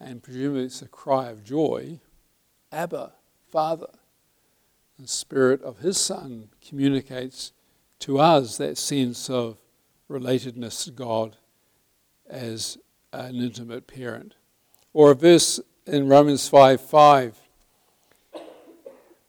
and 0.00 0.22
presumably 0.22 0.64
it's 0.64 0.82
a 0.82 0.88
cry 0.88 1.28
of 1.28 1.44
joy, 1.44 2.00
Abba, 2.72 3.12
Father. 3.50 3.88
The 4.98 5.08
Spirit 5.08 5.62
of 5.62 5.78
His 5.78 5.96
Son 5.96 6.48
communicates 6.66 7.52
to 8.00 8.18
us 8.18 8.56
that 8.58 8.76
sense 8.78 9.30
of 9.30 9.58
relatedness 10.10 10.84
to 10.84 10.90
God 10.90 11.36
as 12.28 12.78
an 13.12 13.36
intimate 13.36 13.86
parent. 13.86 14.34
Or 14.92 15.12
a 15.12 15.14
verse 15.14 15.60
in 15.86 16.08
Romans 16.08 16.48
5 16.48 16.80
5 16.80 17.48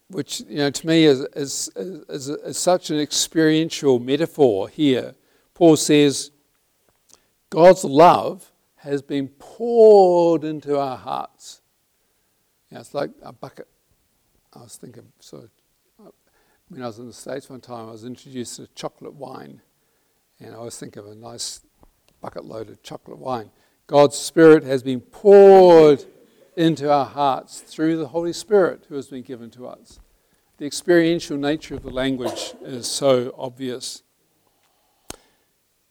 which 0.10 0.42
you 0.42 0.58
know 0.58 0.72
to 0.72 0.88
me 0.88 1.06
is, 1.06 1.20
is, 1.36 1.70
is, 1.76 2.30
is, 2.30 2.58
such 2.58 2.90
an 2.90 3.00
experiential 3.00 4.00
metaphor 4.00 4.68
here. 4.68 5.16
Paul 5.54 5.78
says, 5.78 6.32
God's 7.50 7.84
love 7.84 8.52
has 8.80 9.02
been 9.02 9.28
poured 9.40 10.44
into 10.44 10.80
our 10.80 10.98
hearts. 10.98 11.62
It's 12.72 12.94
like 12.94 13.12
a 13.22 13.34
bucket. 13.34 13.68
I 14.54 14.60
was 14.60 14.78
thinking, 14.78 15.12
so 15.20 15.50
uh, 16.00 16.10
when 16.70 16.82
I 16.82 16.88
was 16.88 17.00
in 17.00 17.08
the 17.08 17.14
States 17.14 17.50
one 17.50 17.62
time, 17.62 17.90
I 17.90 17.92
was 17.92 18.06
introduced 18.06 18.56
to 18.56 18.68
chocolate 18.76 19.16
wine, 19.16 19.62
and 20.40 20.56
I 20.56 20.60
was 20.60 20.80
thinking 20.80 21.04
of 21.04 21.10
a 21.10 21.16
nice 21.16 21.62
bucket 22.22 22.46
load 22.46 22.70
of 22.70 22.82
chocolate 22.82 23.20
wine. 23.20 23.52
God's 23.86 24.18
Spirit 24.18 24.64
has 24.64 24.82
been 24.82 25.02
poured 25.02 26.06
into 26.56 26.92
our 26.92 27.06
hearts 27.06 27.62
through 27.62 27.98
the 27.98 28.10
Holy 28.10 28.34
Spirit 28.34 28.86
who 28.88 28.96
has 28.96 29.08
been 29.08 29.24
given 29.24 29.50
to 29.52 29.68
us. 29.68 30.00
The 30.58 30.66
experiential 30.66 31.38
nature 31.38 31.76
of 31.76 31.84
the 31.84 31.90
language 31.90 32.54
is 32.62 32.88
so 32.88 33.34
obvious. 33.38 34.04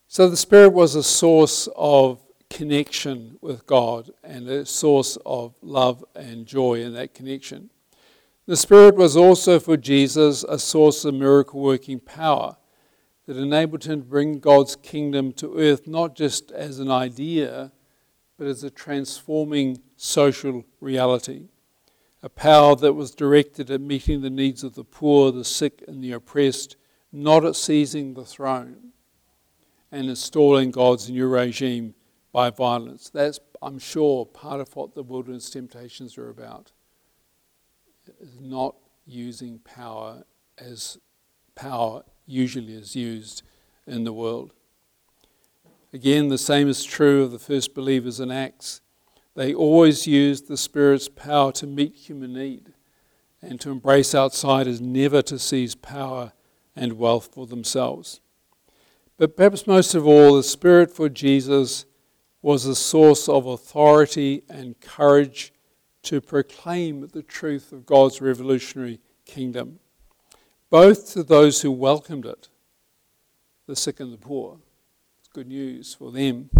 So 0.07 0.29
the 0.29 0.37
Spirit 0.37 0.71
was 0.71 0.95
a 0.95 1.03
source 1.03 1.69
of 1.77 2.23
connection 2.51 3.39
with 3.41 3.67
God 3.67 4.11
and 4.23 4.49
a 4.49 4.67
source 4.67 5.17
of 5.27 5.55
love 5.63 6.05
and 6.15 6.47
joy 6.47 6.81
in 6.81 6.95
that 6.95 7.15
connection. 7.15 7.71
The 8.47 8.57
Spirit 8.57 8.97
was 8.97 9.17
also 9.17 9.61
for 9.61 9.77
Jesus 9.77 10.43
a 10.45 10.59
source 10.59 11.05
of 11.05 11.15
miracle 11.15 11.61
working 11.61 12.01
power 12.01 12.57
that 13.27 13.37
enabled 13.37 13.85
him 13.85 14.01
to 14.01 14.07
bring 14.07 14.41
God's 14.41 14.75
kingdom 14.75 15.33
to 15.35 15.59
earth 15.59 15.87
not 15.87 16.17
just 16.17 16.51
as 16.53 16.79
an 16.79 16.91
idea, 16.91 17.73
but 18.39 18.47
as 18.47 18.65
a 18.65 18.71
transforming 18.71 19.83
social 19.97 20.65
reality. 20.81 21.49
A 22.23 22.31
power 22.31 22.75
that 22.77 22.95
was 22.95 23.11
directed 23.11 23.71
at 23.71 23.83
meeting 23.83 24.23
the 24.23 24.31
needs 24.31 24.65
of 24.65 24.75
the 24.75 24.85
poor, 24.85 25.31
the 25.31 25.45
sick, 25.45 25.85
and 25.87 26.03
the 26.03 26.13
oppressed, 26.13 26.77
not 27.13 27.45
at 27.45 27.55
seizing 27.55 28.15
the 28.15 28.25
throne 28.25 28.93
and 29.93 30.09
installing 30.09 30.71
God's 30.71 31.11
new 31.11 31.29
regime 31.29 31.95
by 32.33 32.51
violence. 32.51 33.11
That's, 33.11 33.41
I'm 33.63 33.79
sure, 33.79 34.27
part 34.27 34.61
of 34.61 34.75
what 34.77 34.95
the 34.95 35.03
wilderness 35.03 35.51
temptations 35.51 36.19
are 36.19 36.29
about. 36.29 36.73
Not 38.41 38.75
using 39.07 39.59
power 39.61 40.25
as 40.59 40.99
power 41.55 42.03
usually 42.27 42.75
is 42.75 42.95
used 42.95 43.43
in 43.87 44.05
the 44.05 44.13
world. 44.13 44.53
Again, 45.93 46.29
the 46.29 46.39
same 46.39 46.69
is 46.69 46.85
true 46.85 47.23
of 47.23 47.33
the 47.33 47.39
first 47.39 47.75
believers 47.75 48.21
in 48.21 48.31
Acts. 48.31 48.83
They 49.35 49.55
always 49.55 50.07
used 50.07 50.49
the 50.49 50.57
Spirit's 50.57 51.09
power 51.09 51.53
to 51.53 51.67
meet 51.67 51.95
human 51.95 52.35
need 52.35 52.73
and 53.41 53.61
to 53.61 53.71
embrace 53.71 54.15
outsiders, 54.15 54.81
never 54.81 55.23
to 55.23 55.39
seize 55.39 55.75
power 55.75 56.33
and 56.77 56.99
wealth 56.99 57.31
for 57.33 57.47
themselves. 57.47 58.21
But 59.17 59.37
perhaps 59.37 59.67
most 59.67 59.95
of 59.95 60.07
all, 60.07 60.37
the 60.37 60.43
Spirit 60.43 60.95
for 60.95 61.09
Jesus 61.09 61.87
was 62.43 62.67
a 62.67 62.75
source 62.75 63.29
of 63.29 63.47
authority 63.47 64.43
and 64.49 64.81
courage 64.81 65.53
to 66.03 66.21
proclaim 66.21 67.09
the 67.09 67.23
truth 67.23 67.73
of 67.73 67.85
God's 67.85 68.21
revolutionary 68.21 69.01
kingdom, 69.25 69.81
both 70.71 71.13
to 71.13 71.23
those 71.23 71.63
who 71.63 71.73
welcomed 71.73 72.27
it, 72.27 72.49
the 73.67 73.77
sick 73.77 74.01
and 74.01 74.13
the 74.13 74.19
poor, 74.19 74.59
it's 75.19 75.29
good 75.29 75.49
news 75.49 75.95
for 75.95 76.13
them, 76.13 76.51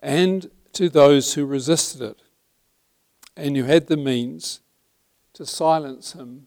and 0.00 0.50
to 0.72 0.88
those 0.88 1.34
who 1.34 1.44
resisted 1.44 2.00
it, 2.02 2.22
and 3.36 3.56
who 3.56 3.64
had 3.64 3.86
the 3.86 3.96
means 3.96 4.60
to 5.34 5.46
silence 5.46 6.12
him 6.14 6.46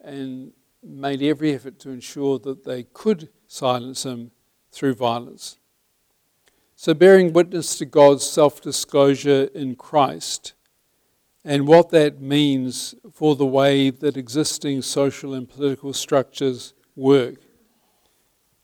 and 0.00 0.52
made 0.82 1.22
every 1.22 1.54
effort 1.54 1.78
to 1.80 1.90
ensure 1.90 2.38
that 2.38 2.64
they 2.64 2.82
could 2.82 3.28
silence 3.46 4.04
him 4.04 4.30
through 4.70 4.94
violence. 4.94 5.58
So, 6.78 6.92
bearing 6.92 7.32
witness 7.32 7.78
to 7.78 7.86
God's 7.86 8.22
self 8.24 8.60
disclosure 8.60 9.48
in 9.54 9.76
Christ 9.76 10.52
and 11.42 11.66
what 11.66 11.88
that 11.90 12.20
means 12.20 12.94
for 13.10 13.34
the 13.34 13.46
way 13.46 13.88
that 13.88 14.16
existing 14.18 14.82
social 14.82 15.32
and 15.32 15.48
political 15.48 15.94
structures 15.94 16.74
work, 16.94 17.36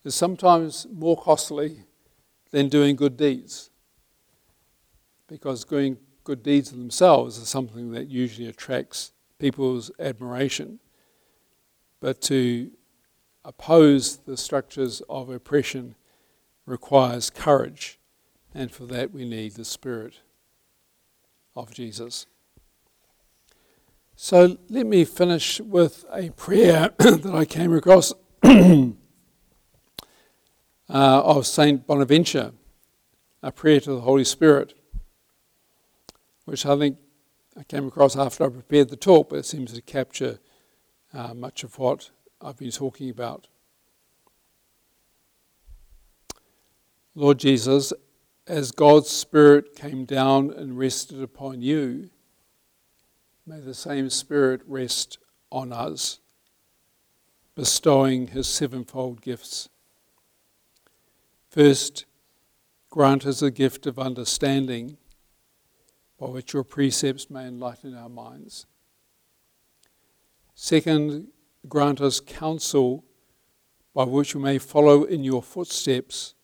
is 0.05 0.15
sometimes 0.15 0.87
more 0.93 1.17
costly 1.17 1.85
than 2.51 2.69
doing 2.69 2.97
good 2.97 3.17
deeds. 3.17 3.71
Because 5.27 5.65
doing 5.65 5.97
good 6.23 6.43
deeds 6.43 6.71
themselves 6.71 7.39
is 7.39 7.49
something 7.49 7.93
that 7.93 8.09
usually 8.09 8.47
attracts 8.47 9.13
people's 9.39 9.91
admiration. 9.99 10.81
But 12.01 12.21
to 12.23 12.73
oppose 13.43 14.19
the 14.19 14.37
structures 14.37 15.01
of 15.09 15.31
oppression 15.31 15.95
requires 16.67 17.31
courage, 17.31 17.99
and 18.55 18.71
for 18.71 18.87
that 18.87 19.13
we 19.13 19.25
need 19.25 19.53
the 19.53 19.65
Spirit 19.65 20.21
of 21.55 21.73
Jesus. 21.73 22.27
So 24.15 24.59
let 24.69 24.87
me 24.87 25.05
finish 25.05 25.61
with 25.61 26.05
a 26.13 26.31
prayer 26.31 26.91
that 26.99 27.33
I 27.35 27.45
came 27.45 27.75
across 27.75 28.13
uh, 28.45 28.93
of 30.89 31.47
Saint 31.47 31.87
Bonaventure, 31.87 32.53
a 33.43 33.51
prayer 33.53 33.81
to 33.81 33.93
the 33.93 34.01
Holy 34.01 34.25
Spirit, 34.25 34.75
which 36.45 36.67
I 36.67 36.77
think 36.77 36.99
I 37.57 37.65
came 37.65 37.87
across 37.87 38.17
after 38.17 38.45
I 38.45 38.49
prepared 38.49 38.89
the 38.89 38.97
talk, 38.97 39.31
but 39.31 39.41
it 39.41 39.47
seems 39.47 39.73
to 39.73 39.83
capture 39.83 40.39
uh, 41.13 41.35
much 41.35 41.65
of 41.65 41.79
what 41.79 42.11
I've 42.41 42.57
been 42.57 42.71
talking 42.71 43.11
about. 43.11 43.49
Lord 47.15 47.39
Jesus, 47.39 47.93
as 48.47 48.73
God's 48.73 49.11
Spirit 49.11 49.77
came 49.77 50.05
down 50.05 50.51
and 50.51 50.79
rested 50.79 51.23
upon 51.23 51.63
you, 51.63 52.11
may 53.47 53.61
the 53.61 53.75
same 53.75 54.11
Spirit 54.11 54.63
rest 54.67 55.19
on 55.51 55.73
us, 55.73 56.19
bestowing 57.55 58.29
His 58.29 58.49
sevenfold 58.49 59.21
gifts. 59.21 59.69
First, 61.49 62.05
grant 62.91 63.27
us 63.27 63.43
a 63.43 63.51
gift 63.51 63.87
of 63.87 63.99
understanding 63.99 64.97
by 66.19 66.27
which 66.27 66.53
your 66.53 66.65
precepts 66.65 67.31
may 67.31 67.47
enlighten 67.47 67.97
our 67.97 68.09
minds. 68.09 68.67
Second, 70.55 71.29
grant 71.69 72.01
us 72.01 72.21
counsel 72.21 73.05
by 73.95 74.05
which 74.05 74.35
we 74.35 74.41
may 74.41 74.59
follow 74.59 75.05
in 75.05 75.23
your 75.23 75.43
footsteps 75.43 76.35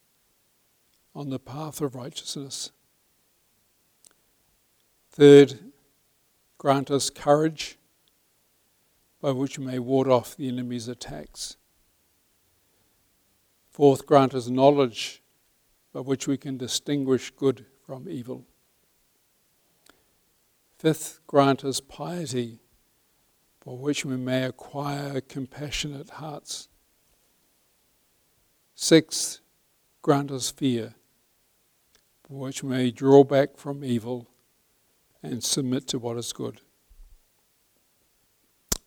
on 1.15 1.31
the 1.31 1.39
path 1.39 1.81
of 1.81 1.95
righteousness. 1.95 2.71
Third, 5.11 5.59
grant 6.59 6.91
us 6.91 7.11
courage 7.11 7.79
by 9.21 9.33
which 9.33 9.59
we 9.59 9.67
may 9.67 9.79
ward 9.79 10.09
off 10.09 10.37
the 10.37 10.49
enemy's 10.49 10.89
attacks. 10.89 11.57
Fourth, 13.71 14.07
grant 14.07 14.35
us 14.35 14.49
knowledge 14.49 15.23
by 15.93 16.01
which 16.01 16.27
we 16.27 16.37
can 16.37 16.57
distinguish 16.57 17.31
good 17.31 17.65
from 17.85 18.09
evil. 18.09 18.45
Fifth, 20.79 21.21
grant 21.27 21.65
us 21.65 21.81
piety, 21.81 22.61
for 23.61 23.77
which 23.77 24.05
we 24.05 24.17
may 24.17 24.45
acquire 24.45 25.21
compassionate 25.21 26.11
hearts. 26.11 26.69
Sixth, 28.77 29.41
grant 30.03 30.31
us 30.31 30.51
fear, 30.51 30.95
which 32.29 32.63
may 32.63 32.91
draw 32.91 33.25
back 33.25 33.57
from 33.57 33.83
evil 33.83 34.29
and 35.23 35.43
submit 35.43 35.87
to 35.89 35.99
what 35.99 36.17
is 36.17 36.33
good. 36.33 36.61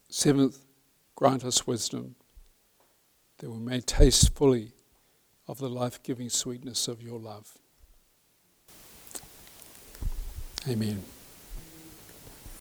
Seventh, 0.09 0.65
grant 1.15 1.43
us 1.43 1.65
wisdom, 1.65 2.15
that 3.39 3.49
we 3.49 3.59
may 3.59 3.81
taste 3.81 4.35
fully 4.35 4.73
of 5.47 5.57
the 5.57 5.69
life 5.69 6.01
giving 6.03 6.29
sweetness 6.29 6.87
of 6.87 7.01
your 7.01 7.19
love. 7.19 7.57
Amen. 10.67 11.03